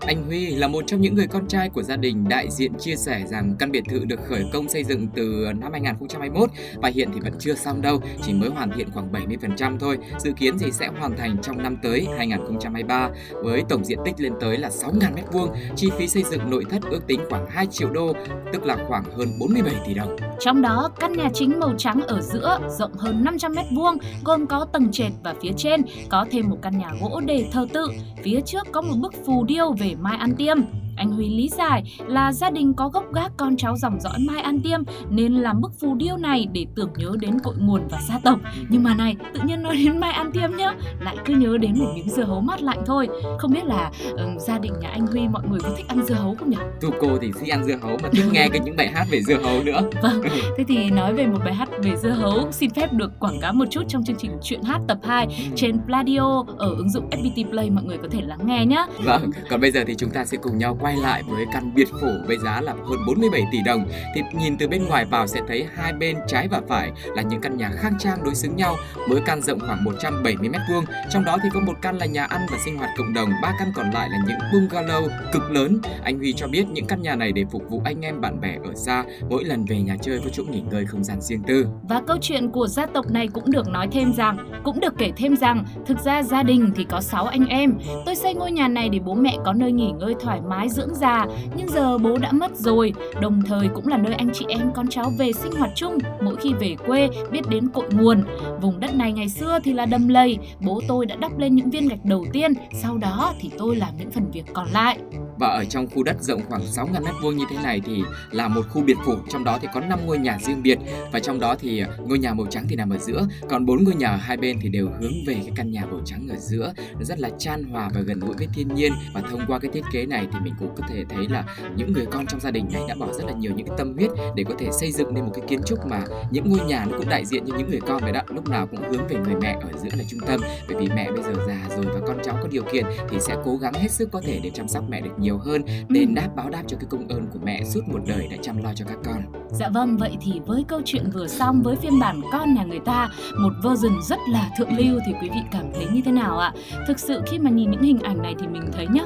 Anh 0.00 0.24
Huy 0.26 0.46
là 0.46 0.68
một 0.68 0.84
trong 0.86 1.00
những 1.00 1.14
người 1.14 1.26
con 1.26 1.48
trai 1.48 1.68
của 1.68 1.82
gia 1.82 1.96
đình 1.96 2.28
đại 2.28 2.50
diện 2.50 2.72
chia 2.78 2.96
sẻ 2.96 3.24
rằng 3.26 3.56
căn 3.58 3.70
biệt 3.70 3.84
thự 3.88 4.04
được 4.04 4.20
khởi 4.28 4.44
công 4.52 4.68
xây 4.68 4.84
dựng 4.84 5.08
từ 5.14 5.46
năm 5.60 5.72
2021 5.72 6.50
và 6.76 6.88
hiện 6.88 7.08
thì 7.14 7.20
vẫn 7.20 7.32
chưa 7.38 7.54
xong 7.54 7.82
đâu, 7.82 8.00
chỉ 8.26 8.32
mới 8.32 8.50
hoàn 8.50 8.70
thiện 8.70 8.90
khoảng 8.90 9.12
70% 9.12 9.78
thôi. 9.78 9.98
Dự 10.18 10.32
kiến 10.32 10.58
thì 10.58 10.72
sẽ 10.72 10.88
hoàn 10.98 11.16
thành 11.16 11.36
trong 11.42 11.62
năm 11.62 11.76
tới 11.82 12.06
2023 12.18 13.10
với 13.32 13.62
tổng 13.68 13.84
diện 13.84 13.98
tích 14.04 14.14
lên 14.18 14.32
tới 14.40 14.58
là 14.58 14.68
6.000 14.68 15.14
m2, 15.14 15.48
chi 15.76 15.90
phí 15.98 16.08
xây 16.08 16.22
dựng 16.30 16.50
nội 16.50 16.64
thất 16.70 16.82
ước 16.90 17.06
tính 17.06 17.20
khoảng 17.30 17.46
2 17.50 17.66
triệu 17.66 17.90
đô, 17.90 18.12
tức 18.52 18.64
là 18.64 18.76
khoảng 18.88 19.04
hơn 19.16 19.28
47 19.40 19.74
tỷ 19.86 19.94
đồng. 19.94 20.16
Trong 20.40 20.62
đó, 20.62 20.90
căn 21.00 21.12
nhà 21.12 21.30
chính 21.34 21.60
màu 21.60 21.74
trắng 21.78 22.00
ở 22.06 22.20
giữa 22.20 22.58
rộng 22.78 22.92
hơn 22.92 23.24
500 23.24 23.52
m2, 23.52 23.96
gồm 24.24 24.46
có 24.46 24.66
tầng 24.72 24.88
trệt 24.92 25.12
và 25.22 25.34
phía 25.42 25.52
trên 25.56 25.82
có 26.08 26.26
thêm 26.30 26.48
một 26.48 26.58
căn 26.62 26.78
nhà 26.78 26.90
gỗ 27.00 27.20
để 27.26 27.48
thờ 27.52 27.66
tự. 27.72 27.88
Phía 28.22 28.40
trước 28.46 28.66
có 28.72 28.82
một 28.82 28.94
bức 29.00 29.14
phù 29.26 29.31
điêu 29.46 29.72
về 29.72 29.94
Mai 30.00 30.16
ăn 30.16 30.34
Tiêm. 30.36 30.56
Anh 30.96 31.10
Huy 31.10 31.28
lý 31.28 31.48
giải 31.48 31.82
là 32.06 32.32
gia 32.32 32.50
đình 32.50 32.74
có 32.74 32.88
gốc 32.88 33.04
gác 33.14 33.32
con 33.36 33.56
cháu 33.56 33.76
dòng 33.76 34.00
dõi 34.00 34.18
Mai 34.18 34.40
An 34.40 34.60
Tiêm 34.60 34.80
nên 35.10 35.34
làm 35.34 35.60
bức 35.60 35.72
phù 35.80 35.94
điêu 35.94 36.16
này 36.16 36.46
để 36.52 36.66
tưởng 36.76 36.90
nhớ 36.96 37.12
đến 37.20 37.38
cội 37.38 37.54
nguồn 37.58 37.88
và 37.90 37.98
gia 38.08 38.18
tộc. 38.18 38.38
Nhưng 38.68 38.82
mà 38.82 38.94
này, 38.94 39.16
tự 39.34 39.40
nhiên 39.44 39.62
nói 39.62 39.76
đến 39.76 39.98
Mai 39.98 40.12
An 40.12 40.32
Tiêm 40.32 40.56
nhá, 40.56 40.74
lại 41.00 41.16
cứ 41.24 41.34
nhớ 41.34 41.58
đến 41.58 41.78
một 41.78 41.92
miếng 41.94 42.10
dưa 42.10 42.24
hấu 42.24 42.40
mát 42.40 42.62
lạnh 42.62 42.82
thôi. 42.86 43.08
Không 43.38 43.52
biết 43.52 43.64
là 43.64 43.90
ừm, 44.16 44.38
gia 44.38 44.58
đình 44.58 44.72
nhà 44.80 44.88
anh 44.88 45.06
Huy 45.06 45.28
mọi 45.28 45.42
người 45.50 45.60
có 45.60 45.68
thích 45.76 45.88
ăn 45.88 46.02
dưa 46.04 46.14
hấu 46.14 46.34
không 46.34 46.50
nhỉ? 46.50 46.56
Tu 46.80 46.90
cô 47.00 47.18
thì 47.20 47.32
thích 47.40 47.52
ăn 47.52 47.64
dưa 47.64 47.76
hấu 47.82 47.98
mà 48.02 48.08
thích 48.12 48.24
nghe 48.32 48.48
cái 48.48 48.60
những 48.64 48.76
bài 48.76 48.88
hát 48.94 49.06
về 49.10 49.22
dưa 49.22 49.38
hấu 49.42 49.62
nữa. 49.64 49.80
Vâng, 50.02 50.22
thế 50.56 50.64
thì 50.68 50.90
nói 50.90 51.14
về 51.14 51.26
một 51.26 51.38
bài 51.44 51.54
hát 51.54 51.68
về 51.82 51.96
dưa 51.96 52.10
hấu, 52.10 52.52
xin 52.52 52.70
phép 52.70 52.92
được 52.92 53.12
quảng 53.20 53.40
cáo 53.40 53.52
một 53.52 53.64
chút 53.70 53.82
trong 53.88 54.04
chương 54.04 54.16
trình 54.16 54.30
Chuyện 54.42 54.62
hát 54.62 54.80
tập 54.88 54.98
2 55.02 55.52
trên 55.56 55.78
Pladio 55.86 56.44
ở 56.58 56.74
ứng 56.76 56.90
dụng 56.90 57.10
FPT 57.10 57.50
Play 57.50 57.70
mọi 57.70 57.84
người 57.84 57.98
có 57.98 58.08
thể 58.10 58.20
lắng 58.22 58.38
nghe 58.44 58.66
nhé. 58.66 58.86
Vâng, 59.04 59.30
còn 59.50 59.60
bây 59.60 59.70
giờ 59.72 59.84
thì 59.86 59.94
chúng 59.98 60.10
ta 60.10 60.24
sẽ 60.24 60.38
cùng 60.42 60.58
nhau 60.58 60.78
quay 60.82 60.96
lại 60.96 61.22
với 61.26 61.44
căn 61.52 61.74
biệt 61.74 61.88
phủ 62.00 62.08
với 62.26 62.38
giá 62.38 62.60
là 62.60 62.72
hơn 62.72 62.98
47 63.06 63.42
tỷ 63.52 63.58
đồng. 63.64 63.84
Thì 64.14 64.22
nhìn 64.32 64.56
từ 64.56 64.68
bên 64.68 64.86
ngoài 64.86 65.04
vào 65.04 65.26
sẽ 65.26 65.40
thấy 65.48 65.66
hai 65.76 65.92
bên 65.92 66.16
trái 66.26 66.48
và 66.48 66.60
phải 66.68 66.92
là 67.16 67.22
những 67.22 67.40
căn 67.40 67.56
nhà 67.56 67.70
khang 67.76 67.98
trang 67.98 68.24
đối 68.24 68.34
xứng 68.34 68.56
nhau, 68.56 68.76
mỗi 69.08 69.22
căn 69.26 69.40
rộng 69.40 69.60
khoảng 69.60 69.84
170 69.84 70.48
m2. 70.48 70.82
Trong 71.10 71.24
đó 71.24 71.36
thì 71.42 71.48
có 71.54 71.60
một 71.60 71.74
căn 71.82 71.98
là 71.98 72.06
nhà 72.06 72.24
ăn 72.24 72.40
và 72.50 72.58
sinh 72.64 72.78
hoạt 72.78 72.90
cộng 72.98 73.14
đồng, 73.14 73.30
ba 73.42 73.52
căn 73.58 73.72
còn 73.74 73.90
lại 73.90 74.08
là 74.10 74.18
những 74.26 74.38
bungalow 74.52 75.08
cực 75.32 75.50
lớn. 75.50 75.80
Anh 76.04 76.18
Huy 76.18 76.32
cho 76.32 76.46
biết 76.48 76.64
những 76.68 76.86
căn 76.86 77.02
nhà 77.02 77.14
này 77.14 77.32
để 77.32 77.44
phục 77.50 77.62
vụ 77.70 77.82
anh 77.84 78.00
em 78.00 78.20
bạn 78.20 78.40
bè 78.40 78.56
ở 78.64 78.74
xa, 78.74 79.04
mỗi 79.30 79.44
lần 79.44 79.64
về 79.64 79.82
nhà 79.82 79.96
chơi 80.02 80.20
có 80.24 80.30
chỗ 80.32 80.42
nghỉ 80.50 80.62
ngơi 80.70 80.86
không 80.86 81.04
gian 81.04 81.20
riêng 81.20 81.42
tư. 81.46 81.66
Và 81.88 82.02
câu 82.06 82.16
chuyện 82.20 82.50
của 82.50 82.66
gia 82.66 82.86
tộc 82.86 83.10
này 83.10 83.28
cũng 83.28 83.50
được 83.50 83.68
nói 83.68 83.88
thêm 83.92 84.12
rằng, 84.12 84.36
cũng 84.64 84.80
được 84.80 84.94
kể 84.98 85.10
thêm 85.16 85.36
rằng, 85.36 85.64
thực 85.86 86.00
ra 86.00 86.22
gia 86.22 86.42
đình 86.42 86.72
thì 86.76 86.84
có 86.84 87.00
6 87.00 87.24
anh 87.24 87.46
em. 87.46 87.78
Tôi 88.06 88.14
xây 88.14 88.34
ngôi 88.34 88.52
nhà 88.52 88.68
này 88.68 88.88
để 88.88 88.98
bố 88.98 89.14
mẹ 89.14 89.36
có 89.44 89.52
nơi 89.52 89.72
nghỉ 89.72 89.92
ngơi 89.98 90.14
thoải 90.20 90.40
mái 90.40 90.68
dưỡng 90.72 90.94
già, 90.94 91.26
nhưng 91.56 91.68
giờ 91.68 91.98
bố 91.98 92.18
đã 92.18 92.32
mất 92.32 92.56
rồi, 92.56 92.92
đồng 93.20 93.42
thời 93.42 93.68
cũng 93.68 93.88
là 93.88 93.96
nơi 93.96 94.14
anh 94.14 94.30
chị 94.34 94.44
em 94.48 94.70
con 94.74 94.88
cháu 94.88 95.12
về 95.18 95.32
sinh 95.32 95.52
hoạt 95.52 95.70
chung, 95.74 95.98
mỗi 96.22 96.36
khi 96.36 96.52
về 96.54 96.76
quê 96.86 97.08
biết 97.30 97.48
đến 97.48 97.68
cội 97.68 97.88
nguồn. 97.90 98.24
Vùng 98.60 98.80
đất 98.80 98.94
này 98.94 99.12
ngày 99.12 99.28
xưa 99.28 99.58
thì 99.64 99.72
là 99.72 99.86
đầm 99.86 100.08
lầy, 100.08 100.38
bố 100.60 100.80
tôi 100.88 101.06
đã 101.06 101.16
đắp 101.16 101.38
lên 101.38 101.54
những 101.54 101.70
viên 101.70 101.88
gạch 101.88 102.04
đầu 102.04 102.26
tiên, 102.32 102.52
sau 102.82 102.98
đó 102.98 103.34
thì 103.40 103.50
tôi 103.58 103.76
làm 103.76 103.88
những 103.98 104.10
phần 104.10 104.30
việc 104.30 104.44
còn 104.52 104.68
lại. 104.72 104.98
Và 105.38 105.48
ở 105.48 105.64
trong 105.64 105.86
khu 105.86 106.02
đất 106.02 106.22
rộng 106.22 106.40
khoảng 106.48 106.62
6.000 106.62 107.02
m2 107.02 107.32
như 107.32 107.44
thế 107.50 107.56
này 107.62 107.80
thì 107.84 108.02
là 108.30 108.48
một 108.48 108.62
khu 108.68 108.82
biệt 108.82 108.96
phủ, 109.04 109.14
trong 109.28 109.44
đó 109.44 109.58
thì 109.62 109.68
có 109.74 109.80
5 109.80 109.98
ngôi 110.06 110.18
nhà 110.18 110.38
riêng 110.40 110.62
biệt 110.62 110.78
và 111.12 111.20
trong 111.20 111.40
đó 111.40 111.56
thì 111.60 111.82
ngôi 112.06 112.18
nhà 112.18 112.34
màu 112.34 112.46
trắng 112.50 112.64
thì 112.68 112.76
nằm 112.76 112.90
ở 112.90 112.98
giữa, 112.98 113.26
còn 113.48 113.66
bốn 113.66 113.84
ngôi 113.84 113.94
nhà 113.94 114.08
ở 114.08 114.16
hai 114.16 114.36
bên 114.36 114.58
thì 114.62 114.68
đều 114.68 114.88
hướng 115.00 115.12
về 115.26 115.34
cái 115.34 115.52
căn 115.56 115.70
nhà 115.70 115.84
màu 115.90 116.00
trắng 116.04 116.28
ở 116.30 116.36
giữa. 116.36 116.72
Nó 116.94 117.04
rất 117.04 117.18
là 117.18 117.30
chan 117.38 117.64
hòa 117.64 117.90
và 117.94 118.00
gần 118.00 118.20
gũi 118.20 118.34
với 118.38 118.48
thiên 118.54 118.74
nhiên 118.74 118.92
và 119.14 119.20
thông 119.30 119.40
qua 119.46 119.58
cái 119.58 119.70
thiết 119.74 119.84
kế 119.92 120.06
này 120.06 120.26
thì 120.32 120.38
mình 120.44 120.54
cũng 120.62 120.74
có 120.76 120.86
thể 120.88 121.04
thấy 121.08 121.28
là 121.28 121.44
những 121.76 121.92
người 121.92 122.06
con 122.06 122.26
trong 122.26 122.40
gia 122.40 122.50
đình 122.50 122.66
này 122.72 122.82
đã 122.88 122.94
bỏ 122.94 123.06
rất 123.12 123.24
là 123.26 123.32
nhiều 123.32 123.52
những 123.56 123.66
cái 123.66 123.76
tâm 123.78 123.94
huyết 123.96 124.10
để 124.36 124.44
có 124.48 124.54
thể 124.58 124.68
xây 124.80 124.92
dựng 124.92 125.14
nên 125.14 125.24
một 125.24 125.30
cái 125.34 125.44
kiến 125.48 125.60
trúc 125.66 125.86
mà 125.86 126.04
những 126.30 126.50
ngôi 126.50 126.66
nhà 126.66 126.84
nó 126.90 126.98
cũng 126.98 127.08
đại 127.08 127.24
diện 127.24 127.44
cho 127.46 127.56
những 127.58 127.70
người 127.70 127.80
con 127.80 128.02
vậy 128.02 128.12
đó, 128.12 128.20
lúc 128.28 128.48
nào 128.48 128.66
cũng 128.66 128.80
hướng 128.82 129.06
về 129.08 129.16
người 129.16 129.34
mẹ 129.40 129.58
ở 129.62 129.78
giữa 129.82 129.90
là 129.98 130.04
trung 130.08 130.20
tâm 130.26 130.40
bởi 130.68 130.76
vì 130.76 130.88
mẹ 130.94 131.10
bây 131.10 131.22
giờ 131.22 131.32
già 131.46 131.76
rồi 131.76 131.86
và 131.94 132.00
con 132.06 132.18
cháu 132.24 132.38
có 132.42 132.48
điều 132.48 132.62
kiện 132.72 132.84
thì 133.10 133.16
sẽ 133.20 133.36
cố 133.44 133.56
gắng 133.56 133.74
hết 133.74 133.90
sức 133.90 134.08
có 134.12 134.20
thể 134.20 134.40
để 134.42 134.50
chăm 134.50 134.68
sóc 134.68 134.84
mẹ 134.88 135.00
được 135.00 135.18
nhiều 135.18 135.38
hơn 135.38 135.62
đền 135.88 136.14
đáp 136.14 136.28
báo 136.36 136.50
đáp 136.50 136.62
cho 136.66 136.76
cái 136.76 136.86
công 136.90 137.08
ơn 137.08 137.26
của 137.32 137.38
mẹ 137.44 137.64
suốt 137.64 137.80
một 137.86 138.00
đời 138.06 138.28
đã 138.30 138.36
chăm 138.42 138.62
lo 138.62 138.72
cho 138.74 138.84
các 138.88 138.98
con. 139.04 139.22
Dạ 139.50 139.68
vâng, 139.68 139.96
vậy 139.96 140.16
thì 140.20 140.40
với 140.46 140.64
câu 140.68 140.80
chuyện 140.84 141.10
vừa 141.14 141.26
xong 141.26 141.62
với 141.62 141.76
phiên 141.76 142.00
bản 142.00 142.20
con 142.32 142.54
nhà 142.54 142.64
người 142.64 142.80
ta, 142.84 143.08
một 143.38 143.52
version 143.64 143.92
rất 144.08 144.18
là 144.32 144.50
thượng 144.58 144.78
lưu 144.78 145.00
thì 145.06 145.12
quý 145.20 145.28
vị 145.34 145.40
cảm 145.52 145.64
thấy 145.74 145.86
như 145.92 146.00
thế 146.04 146.12
nào 146.12 146.38
ạ? 146.38 146.52
Thực 146.88 146.98
sự 146.98 147.22
khi 147.26 147.38
mà 147.38 147.50
nhìn 147.50 147.70
những 147.70 147.82
hình 147.82 148.00
ảnh 148.00 148.22
này 148.22 148.34
thì 148.40 148.46
mình 148.46 148.62
thấy 148.72 148.86
nhá, 148.86 149.02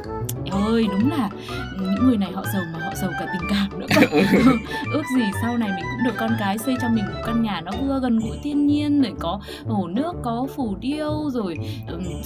ơi 0.51 0.87
đúng 0.91 1.11
là 1.11 1.31
những 1.81 2.07
người 2.07 2.17
này 2.17 2.33
họ 2.33 2.45
giàu 2.55 2.63
mà 2.73 2.79
họ 2.85 2.93
giàu 2.95 3.11
cả 3.21 3.27
tình 3.33 3.51
cảm 3.51 3.81
nữa. 3.81 3.87
Ước 4.93 5.03
gì 5.17 5.23
sau 5.43 5.59
này 5.59 5.69
mình 5.69 5.85
cũng 5.91 6.05
được 6.05 6.15
con 6.19 6.31
cái 6.39 6.59
xây 6.59 6.77
cho 6.83 6.89
mình 6.89 7.05
một 7.15 7.21
căn 7.27 7.43
nhà 7.43 7.61
nó 7.61 7.73
vừa 7.89 8.01
gần 8.01 8.19
gũi 8.19 8.39
thiên 8.43 8.67
nhiên 8.67 9.03
rồi 9.03 9.13
có 9.21 9.41
hồ 9.67 9.87
nước, 9.89 10.13
có 10.23 10.47
phủ 10.57 10.77
điêu 10.81 11.31
rồi 11.31 11.57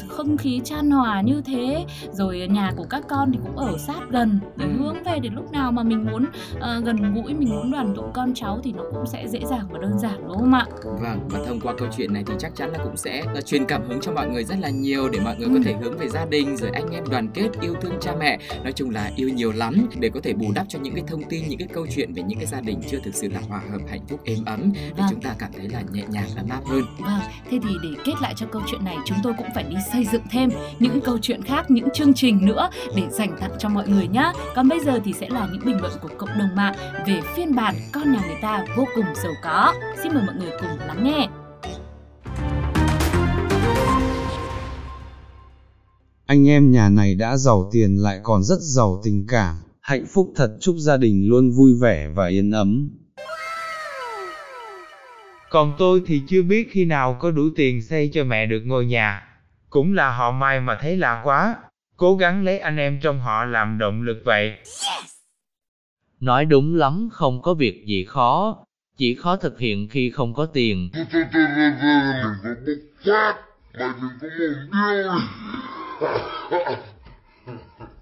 không 0.09 0.37
khí 0.37 0.61
chan 0.65 0.91
hòa 0.91 1.21
như 1.21 1.43
thế, 1.47 1.85
rồi 2.13 2.49
nhà 2.51 2.73
của 2.77 2.85
các 2.91 3.03
con 3.09 3.33
thì 3.33 3.39
cũng 3.43 3.57
ở 3.57 3.79
sát 3.79 4.01
gần 4.11 4.41
để 4.57 4.67
Ừ. 4.67 4.73
hướng 4.79 5.03
về 5.05 5.19
để 5.23 5.31
lúc 5.33 5.53
nào 5.53 5.73
mà 5.73 5.83
mình 5.83 6.07
muốn 6.13 6.27
ờ, 6.61 6.81
gần 6.85 7.15
gũi 7.15 7.35
mình 7.35 7.49
muốn 7.49 7.71
đoàn 7.73 7.95
tụ 7.97 8.03
con 8.15 8.35
cháu 8.35 8.61
thì 8.65 8.73
nó 8.73 8.83
cũng 8.95 9.07
sẽ 9.07 9.29
dễ 9.29 9.41
dàng 9.51 9.67
và 9.71 9.79
đơn 9.79 9.99
giản 9.99 10.29
đúng 10.29 10.37
không 10.39 10.53
ạ 10.55 10.67
Vâng, 10.85 11.29
và 11.29 11.39
thông 11.47 11.61
qua 11.61 11.73
câu 11.79 11.89
chuyện 11.97 12.13
này 12.13 12.23
thì 12.27 12.35
chắc 12.39 12.53
chắn 12.57 12.71
là 12.73 12.79
cũng 12.85 12.97
sẽ 12.97 13.23
là 13.35 13.41
truyền 13.41 13.65
cảm 13.65 13.83
hứng 13.89 14.01
cho 14.01 14.13
mọi 14.13 14.29
người 14.29 14.45
rất 14.45 14.59
là 14.61 14.69
nhiều 14.71 15.09
để 15.09 15.19
mọi 15.25 15.37
người 15.39 15.49
có 15.49 15.55
Ừ. 15.55 15.61
thể 15.65 15.75
hướng 15.83 15.97
về 15.99 16.09
gia 16.09 16.25
đình 16.25 16.57
rồi 16.57 16.71
anh 16.75 16.91
em 16.93 17.05
đoàn 17.11 17.29
kết 17.35 17.49
yêu 17.61 17.75
thương 17.81 17.93
cha 18.01 18.13
mẹ 18.21 18.39
nói 18.63 18.73
chung 18.73 18.91
là 18.91 19.10
yêu 19.17 19.29
nhiều 19.29 19.53
lắm 19.53 19.89
để 20.01 20.11
có 20.15 20.21
thể 20.23 20.33
bù 20.33 20.53
đắp 20.55 20.67
cho 20.69 20.79
những 20.79 20.95
cái 20.95 21.05
thông 21.07 21.23
tin 21.23 21.49
những 21.49 21.59
cái 21.59 21.69
câu 21.73 21.87
chuyện 21.95 22.13
về 22.13 22.23
những 22.23 22.39
cái 22.39 22.47
gia 22.47 22.61
đình 22.61 22.81
chưa 22.91 22.99
thực 23.05 23.15
sự 23.15 23.29
là 23.29 23.41
hòa 23.49 23.61
hợp 23.71 23.79
hạnh 23.89 24.01
phúc 24.09 24.21
êm 24.25 24.45
ấm 24.45 24.73
để 24.75 24.93
Vâng. 24.97 25.07
chúng 25.11 25.21
ta 25.21 25.35
cảm 25.39 25.51
thấy 25.57 25.69
là 25.69 25.83
nhẹ 25.93 26.03
nhàng 26.11 26.29
ấm 26.37 26.49
áp 26.49 26.61
hơn 26.67 26.83
Vâng, 26.99 27.21
thế 27.51 27.59
thì 27.63 27.71
để 27.83 27.89
kết 28.05 28.13
lại 28.21 28.35
cho 28.37 28.47
câu 28.47 28.63
chuyện 28.71 28.85
này 28.85 28.97
chúng 29.07 29.19
tôi 29.23 29.33
cũng 29.39 29.47
phải 29.55 29.65
đi 29.65 29.77
xây 29.93 30.05
dựng 30.13 30.23
thêm 30.31 30.51
những 30.79 31.01
câu 31.01 31.19
chuyện 31.23 31.43
khác, 31.43 31.71
những 31.71 31.89
chương 31.95 32.15
trình 32.15 32.45
nữa 32.47 32.71
để 32.97 33.03
dành 33.11 33.37
tặng 33.41 33.51
cho 33.59 33.69
mọi 33.69 33.89
người 33.89 34.09
nhá. 34.09 34.33
Còn 34.55 34.69
bây 34.69 34.81
giờ 34.81 35.01
thì 35.05 35.13
sẽ 35.13 35.29
là 35.29 35.49
những 35.53 35.65
bình 35.65 35.81
luận 35.81 35.93
của 36.03 36.09
cộng 36.19 36.39
đồng 36.39 36.57
mạng 36.57 36.75
về 37.07 37.21
phiên 37.37 37.55
bản 37.55 37.75
con 37.93 38.13
nhà 38.13 38.21
người 38.27 38.39
ta 38.43 38.65
vô 38.77 38.85
cùng 38.95 39.05
giàu 39.23 39.33
có. 39.43 39.75
Xin 40.03 40.15
mời 40.15 40.23
mọi 40.27 40.35
người 40.37 40.51
cùng 40.61 40.79
lắng 40.87 41.05
nghe. 41.05 41.29
Anh 46.31 46.49
em 46.49 46.71
nhà 46.71 46.89
này 46.89 47.15
đã 47.15 47.37
giàu 47.37 47.71
tiền 47.73 48.03
lại 48.03 48.21
còn 48.23 48.43
rất 48.43 48.59
giàu 48.61 49.01
tình 49.05 49.27
cảm, 49.29 49.55
hạnh 49.81 50.05
phúc 50.15 50.33
thật 50.37 50.57
chúc 50.61 50.75
gia 50.79 50.97
đình 50.97 51.29
luôn 51.29 51.51
vui 51.51 51.75
vẻ 51.81 52.09
và 52.15 52.27
yên 52.27 52.51
ấm. 52.51 52.91
Còn 55.51 55.75
tôi 55.79 56.03
thì 56.07 56.23
chưa 56.29 56.43
biết 56.43 56.69
khi 56.71 56.85
nào 56.85 57.17
có 57.21 57.31
đủ 57.31 57.43
tiền 57.57 57.83
xây 57.83 58.11
cho 58.15 58.25
mẹ 58.25 58.47
được 58.47 58.61
ngôi 58.65 58.87
nhà. 58.87 59.23
Cũng 59.71 59.95
là 59.95 60.17
họ 60.17 60.31
may 60.31 60.61
mà 60.61 60.79
thấy 60.81 60.97
lạ 60.97 61.21
quá. 61.25 61.57
Cố 61.97 62.17
gắng 62.17 62.45
lấy 62.45 62.59
anh 62.59 62.77
em 62.77 63.01
trong 63.03 63.21
họ 63.21 63.45
làm 63.45 63.79
động 63.79 64.03
lực 64.03 64.23
vậy. 64.25 64.53
Nói 66.21 66.45
đúng 66.45 66.75
lắm 66.75 67.09
không 67.13 67.43
có 67.43 67.55
việc 67.55 67.85
gì 67.87 68.05
khó, 68.05 68.57
chỉ 68.97 69.15
khó 69.15 69.37
thực 69.37 69.59
hiện 69.59 69.89
khi 69.89 70.11
không 70.11 70.35
có 70.35 70.47
tiền. 70.47 70.91
Ha 76.01 76.07
ha 76.51 76.77
ha. 77.79 78.00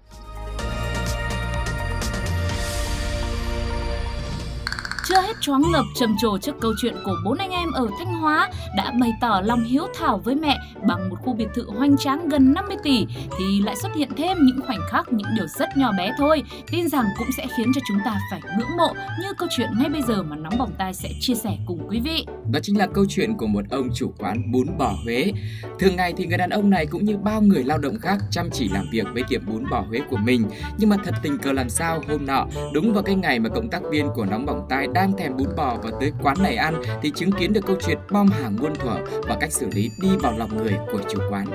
Chưa 5.09 5.21
hết 5.21 5.41
choáng 5.41 5.71
ngợp 5.71 5.85
trầm 5.95 6.15
trồ 6.21 6.37
trước 6.37 6.55
câu 6.61 6.73
chuyện 6.81 6.95
của 7.05 7.15
bốn 7.25 7.37
anh 7.37 7.51
em 7.51 7.71
ở 7.71 7.87
Thanh 7.99 8.13
Hóa 8.13 8.49
đã 8.77 8.93
bày 9.01 9.11
tỏ 9.21 9.41
lòng 9.45 9.63
hiếu 9.63 9.83
thảo 9.99 10.17
với 10.17 10.35
mẹ 10.35 10.57
bằng 10.87 11.09
một 11.09 11.15
khu 11.21 11.33
biệt 11.33 11.47
thự 11.55 11.65
hoành 11.77 11.97
tráng 11.97 12.29
gần 12.29 12.53
50 12.53 12.77
tỷ 12.83 13.05
thì 13.37 13.61
lại 13.61 13.75
xuất 13.75 13.95
hiện 13.95 14.09
thêm 14.17 14.37
những 14.41 14.61
khoảnh 14.67 14.79
khắc, 14.89 15.13
những 15.13 15.27
điều 15.35 15.47
rất 15.47 15.69
nhỏ 15.77 15.91
bé 15.97 16.11
thôi. 16.17 16.43
Tin 16.71 16.89
rằng 16.89 17.05
cũng 17.17 17.27
sẽ 17.37 17.47
khiến 17.57 17.71
cho 17.75 17.81
chúng 17.87 17.97
ta 18.05 18.19
phải 18.31 18.41
ngưỡng 18.57 18.77
mộ 18.77 18.93
như 19.21 19.33
câu 19.37 19.49
chuyện 19.51 19.69
ngay 19.79 19.89
bây 19.89 20.01
giờ 20.01 20.23
mà 20.23 20.35
Nóng 20.35 20.57
Bỏng 20.57 20.71
Tai 20.77 20.93
sẽ 20.93 21.09
chia 21.19 21.35
sẻ 21.35 21.57
cùng 21.65 21.87
quý 21.89 21.99
vị. 21.99 22.25
Đó 22.51 22.59
chính 22.63 22.77
là 22.77 22.87
câu 22.87 23.05
chuyện 23.09 23.37
của 23.37 23.47
một 23.47 23.65
ông 23.69 23.89
chủ 23.95 24.13
quán 24.19 24.51
bún 24.51 24.77
bò 24.77 24.93
Huế. 25.03 25.31
Thường 25.79 25.95
ngày 25.95 26.13
thì 26.17 26.25
người 26.25 26.37
đàn 26.37 26.49
ông 26.49 26.69
này 26.69 26.85
cũng 26.85 27.05
như 27.05 27.17
bao 27.17 27.41
người 27.41 27.63
lao 27.63 27.77
động 27.77 27.99
khác 28.01 28.17
chăm 28.31 28.49
chỉ 28.51 28.69
làm 28.69 28.85
việc 28.91 29.05
với 29.13 29.23
tiệm 29.29 29.45
bún 29.45 29.63
bò 29.71 29.81
Huế 29.81 29.99
của 30.09 30.17
mình. 30.17 30.45
Nhưng 30.77 30.89
mà 30.89 30.97
thật 31.03 31.15
tình 31.23 31.37
cờ 31.37 31.51
làm 31.51 31.69
sao 31.69 32.01
hôm 32.07 32.25
nọ, 32.25 32.45
đúng 32.73 32.93
vào 32.93 33.03
cái 33.03 33.15
ngày 33.15 33.39
mà 33.39 33.49
cộng 33.49 33.69
tác 33.69 33.81
viên 33.91 34.09
của 34.15 34.25
Nóng 34.25 34.45
Bỏng 34.45 34.65
Tai 34.69 34.87
đang 34.99 35.13
thèm 35.17 35.37
bún 35.37 35.47
bò 35.57 35.77
và 35.83 35.91
tới 35.99 36.11
quán 36.23 36.37
này 36.43 36.55
ăn 36.55 36.81
thì 37.01 37.11
chứng 37.15 37.31
kiến 37.31 37.53
được 37.53 37.65
câu 37.65 37.75
chuyện 37.85 37.97
bom 38.11 38.27
hàng 38.27 38.55
muôn 38.61 38.75
thuở 38.75 38.97
và 39.27 39.37
cách 39.39 39.51
xử 39.51 39.67
lý 39.73 39.89
đi 40.01 40.09
vào 40.21 40.33
lòng 40.37 40.57
người 40.57 40.77
của 40.91 40.99
chủ 41.09 41.19
quán. 41.29 41.45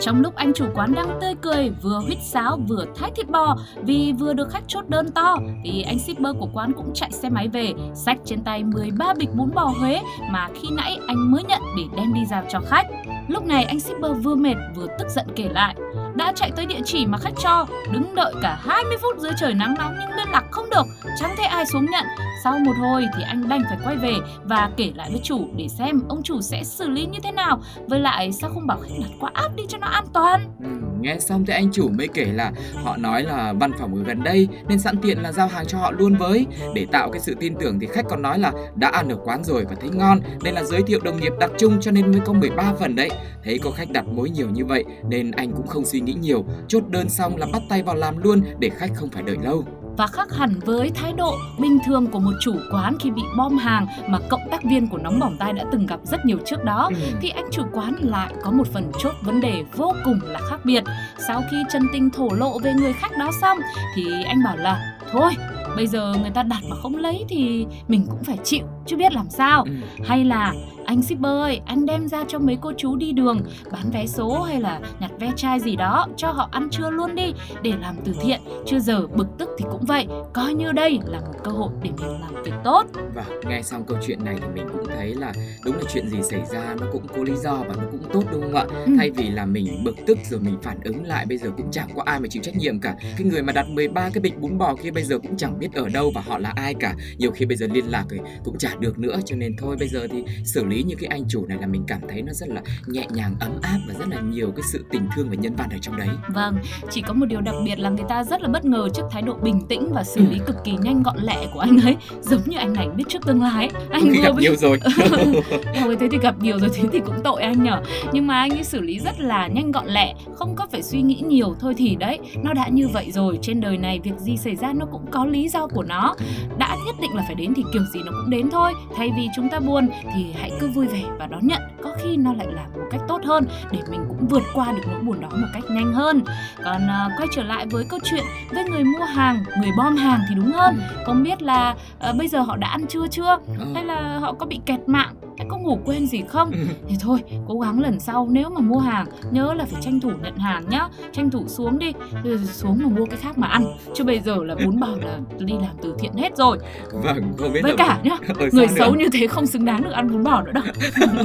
Trong 0.00 0.20
lúc 0.20 0.34
anh 0.34 0.52
chủ 0.52 0.66
quán 0.74 0.94
đang 0.94 1.18
tươi 1.20 1.34
cười, 1.42 1.70
vừa 1.82 1.98
huýt 1.98 2.18
sáo 2.22 2.58
vừa 2.68 2.84
thái 2.96 3.10
thịt 3.16 3.28
bò 3.28 3.56
vì 3.82 4.12
vừa 4.18 4.32
được 4.32 4.50
khách 4.50 4.64
chốt 4.66 4.88
đơn 4.88 5.10
to 5.10 5.36
thì 5.64 5.82
anh 5.82 5.98
shipper 5.98 6.36
của 6.40 6.48
quán 6.52 6.72
cũng 6.72 6.90
chạy 6.94 7.10
xe 7.10 7.30
máy 7.30 7.48
về, 7.48 7.72
xách 7.94 8.18
trên 8.24 8.44
tay 8.44 8.64
13 8.64 9.14
bịch 9.18 9.30
bún 9.34 9.54
bò 9.54 9.64
Huế 9.80 10.00
mà 10.30 10.48
khi 10.54 10.68
nãy 10.72 10.98
anh 11.06 11.32
mới 11.32 11.42
nhận 11.42 11.62
để 11.76 11.82
đem 11.96 12.14
đi 12.14 12.20
giao 12.30 12.44
cho 12.48 12.60
khách. 12.60 12.86
Lúc 13.28 13.46
này 13.46 13.64
anh 13.64 13.80
shipper 13.80 14.12
vừa 14.22 14.34
mệt 14.34 14.56
vừa 14.76 14.86
tức 14.98 15.08
giận 15.08 15.26
kể 15.36 15.48
lại 15.48 15.74
đã 16.16 16.32
chạy 16.36 16.50
tới 16.56 16.66
địa 16.66 16.80
chỉ 16.84 17.06
mà 17.06 17.18
khách 17.18 17.34
cho, 17.42 17.66
đứng 17.92 18.14
đợi 18.14 18.34
cả 18.42 18.58
20 18.60 18.96
phút 19.02 19.18
dưới 19.18 19.32
trời 19.40 19.54
nắng 19.54 19.74
nóng 19.78 19.96
nhưng 20.00 20.16
liên 20.16 20.28
lạc 20.30 20.44
không 20.50 20.70
được, 20.70 20.86
chẳng 21.20 21.34
thấy 21.36 21.46
ai 21.46 21.66
xuống 21.66 21.86
nhận. 21.90 22.04
Sau 22.44 22.58
một 22.58 22.72
hồi 22.80 23.04
thì 23.16 23.22
anh 23.22 23.48
đành 23.48 23.62
phải 23.68 23.78
quay 23.84 23.96
về 23.96 24.14
và 24.44 24.70
kể 24.76 24.92
lại 24.94 25.10
với 25.10 25.20
chủ 25.24 25.48
để 25.56 25.68
xem 25.68 26.02
ông 26.08 26.22
chủ 26.22 26.40
sẽ 26.40 26.64
xử 26.64 26.88
lý 26.88 27.06
như 27.06 27.18
thế 27.22 27.32
nào. 27.32 27.60
Với 27.88 28.00
lại 28.00 28.32
sao 28.32 28.50
không 28.54 28.66
bảo 28.66 28.78
khách 28.78 28.94
đặt 29.00 29.10
qua 29.20 29.30
app 29.34 29.56
đi 29.56 29.62
cho 29.68 29.78
nó 29.78 29.86
an 29.86 30.04
toàn. 30.12 30.40
Ừ, 30.60 30.68
nghe 31.00 31.18
xong 31.18 31.46
thì 31.46 31.52
anh 31.52 31.72
chủ 31.72 31.88
mới 31.88 32.08
kể 32.08 32.24
là 32.24 32.52
họ 32.84 32.96
nói 32.96 33.22
là 33.22 33.52
văn 33.60 33.70
phòng 33.78 33.94
ở 33.94 34.02
gần 34.06 34.22
đây 34.22 34.48
nên 34.68 34.78
sẵn 34.78 34.96
tiện 34.96 35.18
là 35.18 35.32
giao 35.32 35.48
hàng 35.48 35.66
cho 35.66 35.78
họ 35.78 35.90
luôn 35.90 36.14
với. 36.14 36.46
Để 36.74 36.86
tạo 36.92 37.10
cái 37.10 37.20
sự 37.20 37.34
tin 37.40 37.54
tưởng 37.60 37.78
thì 37.80 37.86
khách 37.86 38.04
còn 38.08 38.22
nói 38.22 38.38
là 38.38 38.52
đã 38.74 38.88
ăn 38.88 39.08
ở 39.08 39.16
quán 39.24 39.44
rồi 39.44 39.64
và 39.70 39.76
thấy 39.80 39.90
ngon 39.90 40.20
nên 40.42 40.54
là 40.54 40.62
giới 40.64 40.82
thiệu 40.82 41.00
đồng 41.04 41.20
nghiệp 41.20 41.32
đặt 41.40 41.50
chung 41.58 41.80
cho 41.80 41.90
nên 41.90 42.10
mới 42.12 42.20
có 42.24 42.32
13 42.32 42.72
phần 42.80 42.96
đấy. 42.96 43.10
Thấy 43.44 43.58
có 43.64 43.70
khách 43.70 43.90
đặt 43.90 44.04
mối 44.08 44.30
nhiều 44.30 44.48
như 44.52 44.64
vậy 44.64 44.84
nên 45.08 45.30
anh 45.30 45.52
cũng 45.52 45.66
không 45.66 45.84
suy 45.84 46.00
nghĩ 46.00 46.05
nhiều, 46.14 46.44
chốt 46.68 46.82
đơn 46.90 47.08
xong 47.08 47.36
là 47.36 47.46
bắt 47.52 47.62
tay 47.68 47.82
vào 47.82 47.94
làm 47.94 48.18
luôn 48.22 48.40
để 48.58 48.68
khách 48.76 48.90
không 48.94 49.08
phải 49.10 49.22
đợi 49.22 49.36
lâu. 49.42 49.64
và 49.96 50.06
khác 50.06 50.28
hẳn 50.36 50.58
với 50.64 50.90
thái 50.94 51.12
độ 51.12 51.34
bình 51.58 51.78
thường 51.86 52.06
của 52.06 52.18
một 52.18 52.32
chủ 52.40 52.52
quán 52.72 52.96
khi 53.00 53.10
bị 53.10 53.22
bom 53.38 53.56
hàng 53.58 53.86
mà 54.08 54.18
cộng 54.30 54.40
tác 54.50 54.64
viên 54.64 54.88
của 54.88 54.98
nóng 54.98 55.20
bỏng 55.20 55.36
tai 55.38 55.52
đã 55.52 55.64
từng 55.72 55.86
gặp 55.86 56.00
rất 56.04 56.24
nhiều 56.24 56.38
trước 56.46 56.64
đó 56.64 56.90
Ừ. 56.92 56.96
thì 57.20 57.28
anh 57.28 57.44
chủ 57.52 57.62
quán 57.72 57.94
lại 58.00 58.32
có 58.42 58.50
một 58.50 58.66
phần 58.72 58.92
chốt 58.98 59.14
vấn 59.22 59.40
đề 59.40 59.64
vô 59.76 59.94
cùng 60.04 60.18
là 60.24 60.40
khác 60.50 60.60
biệt. 60.64 60.84
Sau 61.28 61.42
khi 61.50 61.56
chân 61.72 61.82
tình 61.92 62.10
thổ 62.10 62.28
lộ 62.32 62.58
về 62.58 62.72
người 62.74 62.92
khách 62.92 63.18
đó 63.18 63.30
xong 63.40 63.58
thì 63.94 64.04
anh 64.26 64.42
bảo 64.44 64.56
là 64.56 64.98
thôi 65.12 65.32
bây 65.76 65.86
giờ 65.86 66.14
người 66.20 66.30
ta 66.30 66.42
đặt 66.42 66.60
mà 66.70 66.76
không 66.82 66.96
lấy 66.96 67.24
thì 67.28 67.66
mình 67.88 68.06
cũng 68.10 68.24
phải 68.24 68.38
chịu 68.44 68.64
chứ 68.86 68.96
biết 68.96 69.12
làm 69.12 69.30
sao. 69.30 69.64
Ừ. 69.64 69.72
Hay 70.04 70.24
là 70.24 70.54
anh 70.86 71.02
shipper 71.02 71.24
ơi, 71.24 71.60
anh 71.66 71.86
đem 71.86 72.08
ra 72.08 72.24
cho 72.28 72.38
mấy 72.38 72.58
cô 72.60 72.72
chú 72.76 72.96
đi 72.96 73.12
đường 73.12 73.40
bán 73.72 73.90
vé 73.90 74.06
số 74.06 74.42
hay 74.42 74.60
là 74.60 74.80
nhặt 75.00 75.10
ve 75.18 75.32
chai 75.36 75.60
gì 75.60 75.76
đó 75.76 76.06
cho 76.16 76.30
họ 76.30 76.48
ăn 76.52 76.68
trưa 76.70 76.90
luôn 76.90 77.14
đi 77.14 77.32
để 77.62 77.72
làm 77.80 77.96
từ 78.04 78.14
thiện. 78.22 78.40
Chưa 78.66 78.78
giờ 78.78 79.06
bực 79.06 79.26
tức 79.38 79.48
thì 79.58 79.64
cũng 79.70 79.84
vậy, 79.84 80.06
coi 80.32 80.54
như 80.54 80.72
đây 80.72 80.98
là 81.06 81.20
một 81.20 81.34
cơ 81.44 81.50
hội 81.50 81.70
để 81.82 81.90
mình 81.98 82.20
làm 82.20 82.42
việc 82.44 82.52
tốt. 82.64 82.86
Và 83.14 83.24
nghe 83.48 83.62
xong 83.62 83.84
câu 83.86 83.98
chuyện 84.06 84.24
này 84.24 84.36
thì 84.40 84.46
mình 84.54 84.68
cũng 84.72 84.86
thấy 84.96 85.14
là 85.14 85.32
đúng 85.64 85.76
là 85.76 85.82
chuyện 85.94 86.08
gì 86.08 86.18
xảy 86.22 86.42
ra 86.52 86.74
nó 86.80 86.86
cũng 86.92 87.06
có 87.08 87.22
lý 87.22 87.32
do 87.42 87.54
và 87.54 87.74
nó 87.76 87.82
cũng 87.90 88.02
tốt 88.12 88.22
đúng 88.32 88.42
không 88.42 88.54
ạ? 88.54 88.64
Ừ. 88.86 88.92
Thay 88.98 89.10
vì 89.10 89.30
là 89.30 89.46
mình 89.46 89.84
bực 89.84 89.96
tức 90.06 90.18
rồi 90.30 90.40
mình 90.40 90.56
phản 90.62 90.80
ứng 90.84 91.04
lại 91.04 91.26
bây 91.26 91.38
giờ 91.38 91.50
cũng 91.56 91.70
chẳng 91.70 91.88
có 91.96 92.02
ai 92.06 92.20
mà 92.20 92.26
chịu 92.30 92.42
trách 92.42 92.56
nhiệm 92.56 92.80
cả. 92.80 92.94
Cái 93.00 93.26
người 93.26 93.42
mà 93.42 93.52
đặt 93.52 93.68
13 93.68 94.10
cái 94.14 94.20
bịch 94.20 94.40
bún 94.40 94.58
bò 94.58 94.74
kia 94.82 94.90
bây 94.90 95.04
giờ 95.04 95.18
cũng 95.18 95.36
chẳng 95.36 95.58
biết 95.58 95.72
ở 95.74 95.88
đâu 95.88 96.12
và 96.14 96.20
họ 96.20 96.38
là 96.38 96.52
ai 96.56 96.74
cả. 96.74 96.94
Nhiều 97.18 97.30
khi 97.30 97.46
bây 97.46 97.56
giờ 97.56 97.66
liên 97.72 97.84
lạc 97.88 98.04
thì 98.10 98.18
cũng 98.44 98.58
chả 98.58 98.75
được 98.80 98.98
nữa 98.98 99.16
cho 99.24 99.36
nên 99.36 99.56
thôi 99.56 99.76
bây 99.78 99.88
giờ 99.88 100.06
thì 100.10 100.24
xử 100.44 100.64
lý 100.64 100.82
như 100.82 100.94
cái 100.98 101.08
anh 101.08 101.22
chủ 101.28 101.46
này 101.46 101.58
là 101.60 101.66
mình 101.66 101.84
cảm 101.86 102.00
thấy 102.08 102.22
nó 102.22 102.32
rất 102.32 102.48
là 102.48 102.62
nhẹ 102.86 103.06
nhàng 103.10 103.34
ấm 103.40 103.50
áp 103.62 103.78
và 103.88 103.94
rất 103.98 104.08
là 104.08 104.20
nhiều 104.20 104.52
cái 104.56 104.62
sự 104.72 104.84
tình 104.90 105.02
thương 105.16 105.28
và 105.28 105.34
nhân 105.34 105.54
văn 105.56 105.68
ở 105.70 105.78
trong 105.82 105.96
đấy. 105.96 106.08
Vâng, 106.34 106.58
chỉ 106.90 107.02
có 107.02 107.14
một 107.14 107.26
điều 107.26 107.40
đặc 107.40 107.54
biệt 107.64 107.78
là 107.78 107.90
người 107.90 108.04
ta 108.08 108.24
rất 108.24 108.42
là 108.42 108.48
bất 108.48 108.64
ngờ 108.64 108.88
trước 108.94 109.02
thái 109.10 109.22
độ 109.22 109.34
bình 109.34 109.60
tĩnh 109.68 109.92
và 109.92 110.04
xử 110.04 110.20
lý 110.30 110.38
cực 110.46 110.56
kỳ 110.64 110.72
nhanh 110.72 111.02
gọn 111.02 111.16
lẹ 111.22 111.46
của 111.54 111.60
anh 111.60 111.80
ấy, 111.84 111.96
giống 112.22 112.40
như 112.46 112.58
anh 112.58 112.72
này 112.72 112.88
biết 112.96 113.04
trước 113.08 113.26
tương 113.26 113.42
lai. 113.42 113.70
Anh 113.90 114.02
vừa 114.08 114.22
gặp 114.22 114.32
mới- 114.34 114.42
nhiều 114.42 114.56
rồi. 114.56 114.80
Thôi 115.80 115.96
thế 116.00 116.08
thì 116.10 116.18
gặp 116.18 116.34
nhiều 116.42 116.58
rồi 116.58 116.70
thế 116.74 116.84
thì 116.92 117.00
cũng 117.06 117.14
tội 117.24 117.42
anh 117.42 117.62
nhở 117.62 117.82
Nhưng 118.12 118.26
mà 118.26 118.38
anh 118.38 118.50
ấy 118.50 118.64
xử 118.64 118.80
lý 118.80 118.98
rất 118.98 119.20
là 119.20 119.46
nhanh 119.46 119.72
gọn 119.72 119.86
lẹ 119.86 120.14
Không 120.34 120.56
có 120.56 120.66
phải 120.72 120.82
suy 120.82 121.02
nghĩ 121.02 121.22
nhiều 121.26 121.54
thôi 121.60 121.74
thì 121.76 121.96
đấy 121.96 122.18
Nó 122.42 122.52
đã 122.52 122.68
như 122.68 122.88
vậy 122.88 123.10
rồi 123.12 123.38
Trên 123.42 123.60
đời 123.60 123.78
này 123.78 124.00
việc 124.04 124.18
gì 124.18 124.36
xảy 124.36 124.56
ra 124.56 124.72
nó 124.72 124.86
cũng 124.86 125.06
có 125.10 125.24
lý 125.26 125.48
do 125.48 125.66
của 125.66 125.82
nó 125.82 126.14
Đã 126.58 126.76
nhất 126.86 126.94
định 127.00 127.14
là 127.14 127.22
phải 127.26 127.34
đến 127.34 127.52
thì 127.56 127.62
kiểu 127.72 127.82
gì 127.94 128.00
nó 128.06 128.12
cũng 128.12 128.30
đến 128.30 128.50
thôi 128.50 128.65
Thay 128.96 129.10
vì 129.16 129.28
chúng 129.36 129.48
ta 129.48 129.58
buồn 129.60 129.88
thì 130.14 130.32
hãy 130.40 130.52
cứ 130.60 130.68
vui 130.68 130.86
vẻ 130.86 131.02
và 131.18 131.26
đón 131.26 131.46
nhận. 131.46 131.62
Có 131.82 131.90
khi 131.98 132.16
nó 132.16 132.32
lại 132.32 132.46
làm 132.50 132.72
một 132.72 132.86
cách 132.90 133.00
tốt 133.08 133.20
hơn 133.24 133.46
Để 133.70 133.78
mình 133.90 134.04
cũng 134.08 134.26
vượt 134.28 134.42
qua 134.54 134.72
được 134.72 134.82
nỗi 134.86 135.00
buồn 135.00 135.20
đó 135.20 135.28
một 135.32 135.46
cách 135.54 135.64
nhanh 135.70 135.92
hơn. 135.92 136.22
Còn 136.64 136.88
à, 136.88 137.08
quay 137.18 137.28
trở 137.32 137.42
lại 137.42 137.66
với 137.66 137.84
câu 137.90 138.00
chuyện 138.04 138.24
với 138.50 138.64
người 138.64 138.84
mua 138.84 139.04
hàng, 139.04 139.44
người 139.60 139.70
bom 139.76 139.96
hàng 139.96 140.20
thì 140.28 140.34
đúng 140.34 140.52
hơn. 140.52 140.80
Không 141.06 141.22
biết 141.22 141.42
là 141.42 141.74
à, 141.98 142.12
bây 142.18 142.28
giờ 142.28 142.40
họ 142.40 142.56
đã 142.56 142.68
ăn 142.68 142.86
trưa 142.86 143.06
chưa? 143.10 143.38
Ờ. 143.58 143.66
hay 143.74 143.84
là 143.84 144.18
họ 144.18 144.32
có 144.32 144.46
bị 144.46 144.60
kẹt 144.66 144.80
mạng 144.86 145.14
hay 145.38 145.46
có 145.50 145.58
ngủ 145.58 145.78
quên 145.84 146.06
gì 146.06 146.22
không? 146.28 146.52
Thì 146.88 146.96
thôi 147.00 147.18
cố 147.48 147.58
gắng 147.60 147.80
lần 147.80 148.00
sau 148.00 148.28
nếu 148.30 148.50
mà 148.50 148.60
mua 148.60 148.78
hàng 148.78 149.06
nhớ 149.30 149.54
là 149.54 149.64
phải 149.64 149.82
tranh 149.82 150.00
thủ 150.00 150.10
nhận 150.22 150.36
hàng 150.36 150.64
nhá. 150.68 150.88
Tranh 151.12 151.30
thủ 151.30 151.44
xuống 151.48 151.78
đi. 151.78 151.92
Rồi 152.24 152.38
xuống 152.52 152.78
mà 152.82 152.88
mua 152.88 153.06
cái 153.06 153.16
khác 153.16 153.38
mà 153.38 153.46
ăn. 153.46 153.64
Chứ 153.94 154.04
bây 154.04 154.20
giờ 154.20 154.36
là 154.44 154.54
bún 154.64 154.80
bò 154.80 154.88
là 155.02 155.18
đi 155.38 155.54
làm 155.60 155.76
từ 155.82 155.94
thiện 155.98 156.12
hết 156.12 156.36
rồi. 156.36 156.58
Vâng, 156.92 157.32
không 157.38 157.52
biết 157.52 157.60
với 157.62 157.72
là- 157.72 157.76
cả 157.78 158.00
nhá 158.04 158.16
người 158.52 158.68
xấu 158.68 158.90
nữa? 158.94 158.98
như 158.98 159.08
thế 159.12 159.26
không 159.26 159.46
xứng 159.46 159.64
đáng 159.64 159.82
được 159.82 159.90
ăn 159.92 160.12
bún 160.12 160.24
bò 160.24 160.42
nữa 160.42 160.52
đâu. 160.52 160.64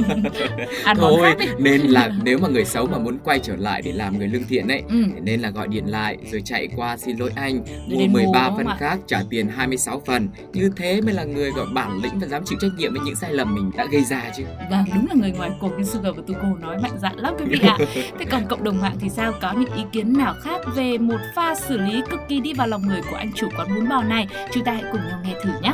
Ăn 0.84 0.96
Thôi, 1.00 1.18
khác 1.22 1.36
đi. 1.38 1.46
nên 1.58 1.80
là 1.80 2.10
nếu 2.24 2.38
mà 2.38 2.48
người 2.48 2.64
xấu 2.64 2.86
mà 2.86 2.98
muốn 2.98 3.18
quay 3.24 3.38
trở 3.38 3.56
lại 3.56 3.82
để 3.84 3.92
làm 3.92 4.18
người 4.18 4.28
lương 4.28 4.44
thiện 4.48 4.68
ấy 4.68 4.82
Ừ. 4.88 5.04
nên 5.22 5.40
là 5.40 5.50
gọi 5.50 5.68
điện 5.68 5.84
lại 5.86 6.16
rồi 6.32 6.42
chạy 6.44 6.68
qua 6.76 6.96
xin 6.96 7.16
lỗi 7.16 7.30
anh 7.34 7.56
mua 7.88 7.98
đến 7.98 8.12
mua, 8.12 8.18
13 8.18 8.48
đúng 8.48 8.56
phần 8.56 8.66
ạ? 8.66 8.76
khác 8.78 8.98
trả 9.06 9.22
tiền 9.30 9.48
26 9.48 10.02
phần. 10.06 10.28
Như 10.52 10.70
thế 10.76 11.00
mới 11.00 11.14
là 11.14 11.24
người 11.24 11.50
gọi 11.50 11.66
bản 11.74 12.00
lĩnh 12.02 12.18
và 12.20 12.26
dám 12.26 12.42
chịu 12.46 12.58
trách 12.62 12.70
nhiệm 12.78 12.92
với 12.94 13.00
những 13.04 13.16
sai 13.16 13.32
lầm 13.32 13.54
mình 13.54 13.70
đã 13.76 13.86
gây 13.92 14.01
ra 14.04 14.22
ra 14.22 14.30
chứ. 14.36 14.44
Vâng, 14.70 14.84
đúng 14.94 15.06
là 15.06 15.14
người 15.14 15.32
ngoài 15.32 15.50
cuộc 15.60 15.78
như 15.78 15.84
Sugar 15.84 16.16
và 16.16 16.22
Tuko 16.26 16.48
nói 16.60 16.78
mạnh 16.82 16.98
dạn 16.98 17.16
lắm 17.16 17.34
quý 17.38 17.44
vị 17.48 17.58
ạ. 17.62 17.78
Thế 17.94 18.24
còn 18.30 18.42
cộng 18.48 18.64
đồng 18.64 18.80
mạng 18.80 18.96
thì 19.00 19.08
sao? 19.08 19.32
Có 19.40 19.52
những 19.52 19.74
ý 19.74 19.82
kiến 19.92 20.12
nào 20.12 20.34
khác 20.42 20.60
về 20.76 20.98
một 20.98 21.20
pha 21.34 21.54
xử 21.54 21.78
lý 21.78 22.02
cực 22.10 22.20
kỳ 22.28 22.40
đi 22.40 22.52
vào 22.52 22.66
lòng 22.66 22.82
người 22.88 23.00
của 23.10 23.16
anh 23.16 23.32
chủ 23.34 23.48
quán 23.56 23.74
bún 23.74 23.88
bò 23.88 24.02
này? 24.02 24.26
Chúng 24.52 24.64
ta 24.64 24.72
hãy 24.72 24.84
cùng 24.92 25.00
nhau 25.00 25.18
nghe 25.24 25.34
thử 25.44 25.50
nhé. 25.62 25.72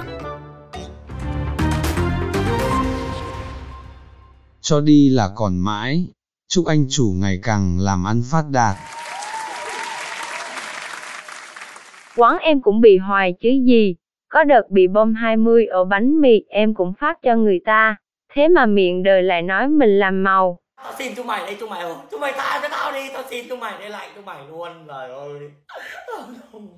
Cho 4.60 4.80
đi 4.80 5.08
là 5.08 5.28
còn 5.36 5.58
mãi. 5.58 6.06
Chúc 6.48 6.66
anh 6.66 6.86
chủ 6.90 7.14
ngày 7.16 7.38
càng 7.42 7.78
làm 7.80 8.06
ăn 8.06 8.22
phát 8.30 8.44
đạt. 8.50 8.76
Quán 12.16 12.38
em 12.38 12.62
cũng 12.62 12.80
bị 12.80 12.98
hoài 12.98 13.34
chứ 13.40 13.48
gì. 13.66 13.94
Có 14.28 14.44
đợt 14.44 14.62
bị 14.70 14.88
bom 14.88 15.14
20 15.14 15.66
ở 15.66 15.84
bánh 15.84 16.20
mì 16.20 16.40
em 16.48 16.74
cũng 16.74 16.92
phát 17.00 17.18
cho 17.22 17.36
người 17.36 17.60
ta. 17.64 17.96
Thế 18.34 18.48
mà 18.48 18.66
miệng 18.66 19.02
đời 19.02 19.22
lại 19.22 19.42
nói 19.42 19.68
mình 19.68 19.98
làm 19.98 20.22
màu. 20.22 20.58
Tao 20.84 20.92
xin 20.98 21.12
chúng 21.16 21.26
mày 21.26 21.46
đây 21.46 21.56
chúng 21.60 21.70
mày 21.70 21.82
ơi. 21.82 21.94
Chúng 22.10 22.20
mày 22.20 22.32
tha 22.36 22.58
cho 22.62 22.68
tao 22.70 22.92
đi. 22.92 23.00
Tao 23.14 23.22
xin 23.30 23.46
chúng 23.48 23.60
mày 23.60 23.74
để 23.80 23.88
lại 23.88 24.08
chúng 24.14 24.24
mày 24.24 24.38
luôn. 24.50 24.68
Trời 24.88 25.10
ơi. 25.10 25.50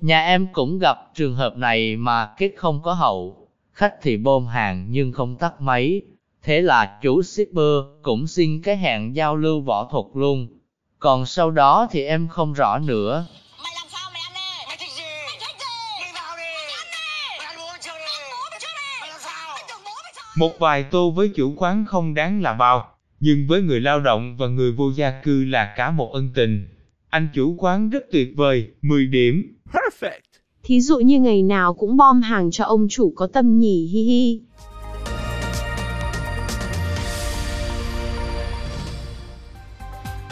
Nhà 0.01 0.25
em 0.25 0.47
cũng 0.53 0.79
gặp 0.79 0.97
trường 1.13 1.35
hợp 1.35 1.57
này 1.57 1.95
mà 1.95 2.29
kết 2.37 2.51
không 2.57 2.81
có 2.83 2.93
hậu. 2.93 3.47
Khách 3.71 3.93
thì 4.01 4.17
bom 4.17 4.47
hàng 4.47 4.87
nhưng 4.89 5.11
không 5.11 5.35
tắt 5.35 5.61
máy. 5.61 6.01
Thế 6.43 6.61
là 6.61 6.99
chủ 7.01 7.21
shipper 7.21 7.83
cũng 8.01 8.27
xin 8.27 8.61
cái 8.61 8.77
hẹn 8.77 9.15
giao 9.15 9.35
lưu 9.35 9.61
võ 9.61 9.87
thuật 9.91 10.05
luôn. 10.13 10.47
Còn 10.99 11.25
sau 11.25 11.51
đó 11.51 11.87
thì 11.91 12.05
em 12.05 12.27
không 12.27 12.53
rõ 12.53 12.77
nữa. 12.77 13.25
Một 20.41 20.59
vài 20.59 20.83
tô 20.83 21.11
với 21.11 21.29
chủ 21.29 21.53
quán 21.57 21.85
không 21.85 22.13
đáng 22.13 22.41
là 22.41 22.53
bao, 22.53 22.87
nhưng 23.19 23.47
với 23.47 23.61
người 23.61 23.79
lao 23.81 23.99
động 23.99 24.37
và 24.37 24.47
người 24.47 24.71
vô 24.71 24.91
gia 24.91 25.21
cư 25.21 25.45
là 25.45 25.73
cả 25.77 25.91
một 25.91 26.13
ân 26.13 26.29
tình. 26.35 26.67
Anh 27.09 27.27
chủ 27.33 27.55
quán 27.57 27.89
rất 27.89 28.03
tuyệt 28.11 28.33
vời, 28.35 28.67
10 28.81 29.07
điểm. 29.07 29.55
Thí 30.63 30.81
dụ 30.81 30.99
như 30.99 31.19
ngày 31.19 31.43
nào 31.43 31.73
cũng 31.73 31.97
bom 31.97 32.21
hàng 32.21 32.51
cho 32.51 32.65
ông 32.65 32.87
chủ 32.89 33.13
có 33.15 33.27
tâm 33.27 33.59
nhỉ 33.59 33.89
hi 33.93 34.01
hi. 34.03 34.41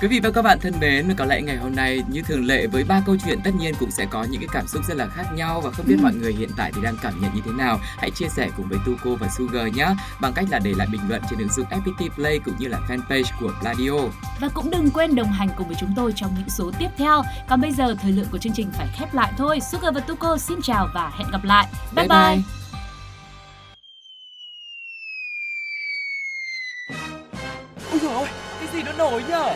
Quý 0.02 0.08
vị 0.08 0.20
và 0.24 0.30
các 0.32 0.42
bạn 0.42 0.60
thân 0.60 0.74
mến, 0.80 1.16
có 1.18 1.26
lẽ 1.26 1.42
ngày 1.42 1.58
hôm 1.58 1.76
nay 1.76 2.04
như 2.08 2.22
thường 2.22 2.46
lệ 2.46 2.68
với 2.68 2.84
ba 2.84 3.02
câu 3.06 3.18
chuyện 3.26 3.40
tất 3.44 3.52
nhiên 3.60 3.74
cũng 3.80 3.92
sẽ 3.92 4.06
có 4.10 4.24
những 4.24 4.42
cái 4.42 4.48
cảm 4.54 4.68
xúc 4.68 4.82
rất 4.88 4.98
là 4.98 5.08
khác 5.08 5.24
nhau 5.34 5.62
và 5.62 5.72
không 5.72 5.86
biết 5.86 5.96
Ừ. 6.00 6.04
mọi 6.04 6.14
người 6.14 6.34
hiện 6.34 6.50
tại 6.58 6.72
thì 6.76 6.82
đang 6.82 6.98
cảm 7.02 7.22
nhận 7.22 7.32
như 7.36 7.42
thế 7.46 7.52
nào. 7.52 7.80
Hãy 7.98 8.12
chia 8.12 8.28
sẻ 8.30 8.50
cùng 8.58 8.70
với 8.70 8.80
Tuko 8.86 9.10
và 9.20 9.28
Sugar 9.38 9.74
nhé 9.76 9.88
bằng 10.22 10.34
cách 10.34 10.46
là 10.52 10.60
để 10.60 10.74
lại 10.78 10.88
bình 10.92 11.02
luận 11.10 11.22
trên 11.30 11.40
ứng 11.40 11.50
dụng 11.50 11.66
FPT 11.70 12.10
Play 12.16 12.40
cũng 12.46 12.54
như 12.60 12.68
là 12.68 12.80
fanpage 12.88 13.24
của 13.40 13.54
Pladio. 13.62 13.92
Và 14.40 14.50
cũng 14.54 14.70
đừng 14.72 14.90
quên 14.92 15.16
đồng 15.16 15.32
hành 15.32 15.50
cùng 15.58 15.68
với 15.68 15.78
chúng 15.80 15.94
tôi 15.96 16.14
trong 16.16 16.36
những 16.38 16.50
số 16.50 16.72
tiếp 16.80 16.90
theo. 16.98 17.22
Còn 17.50 17.62
bây 17.62 17.72
giờ 17.72 17.96
thời 18.02 18.12
lượng 18.12 18.28
của 18.32 18.38
chương 18.38 18.54
trình 18.54 18.72
phải 18.78 18.88
khép 18.98 19.14
lại 19.14 19.34
thôi. 19.38 19.60
Sugar 19.72 19.96
và 19.96 20.02
Tuko 20.02 20.38
xin 20.38 20.62
chào 20.64 20.88
và 20.94 21.12
hẹn 21.18 21.28
gặp 21.32 21.44
lại. 21.44 21.68
Bye 21.96 22.08
bye. 22.08 22.38
Ôi 27.92 28.00
dồi 28.02 28.14
ôi, 28.14 28.28
cái 28.60 28.68
gì 28.74 28.84
nó 28.84 28.92
nổi 28.92 29.24
nhở? 29.30 29.56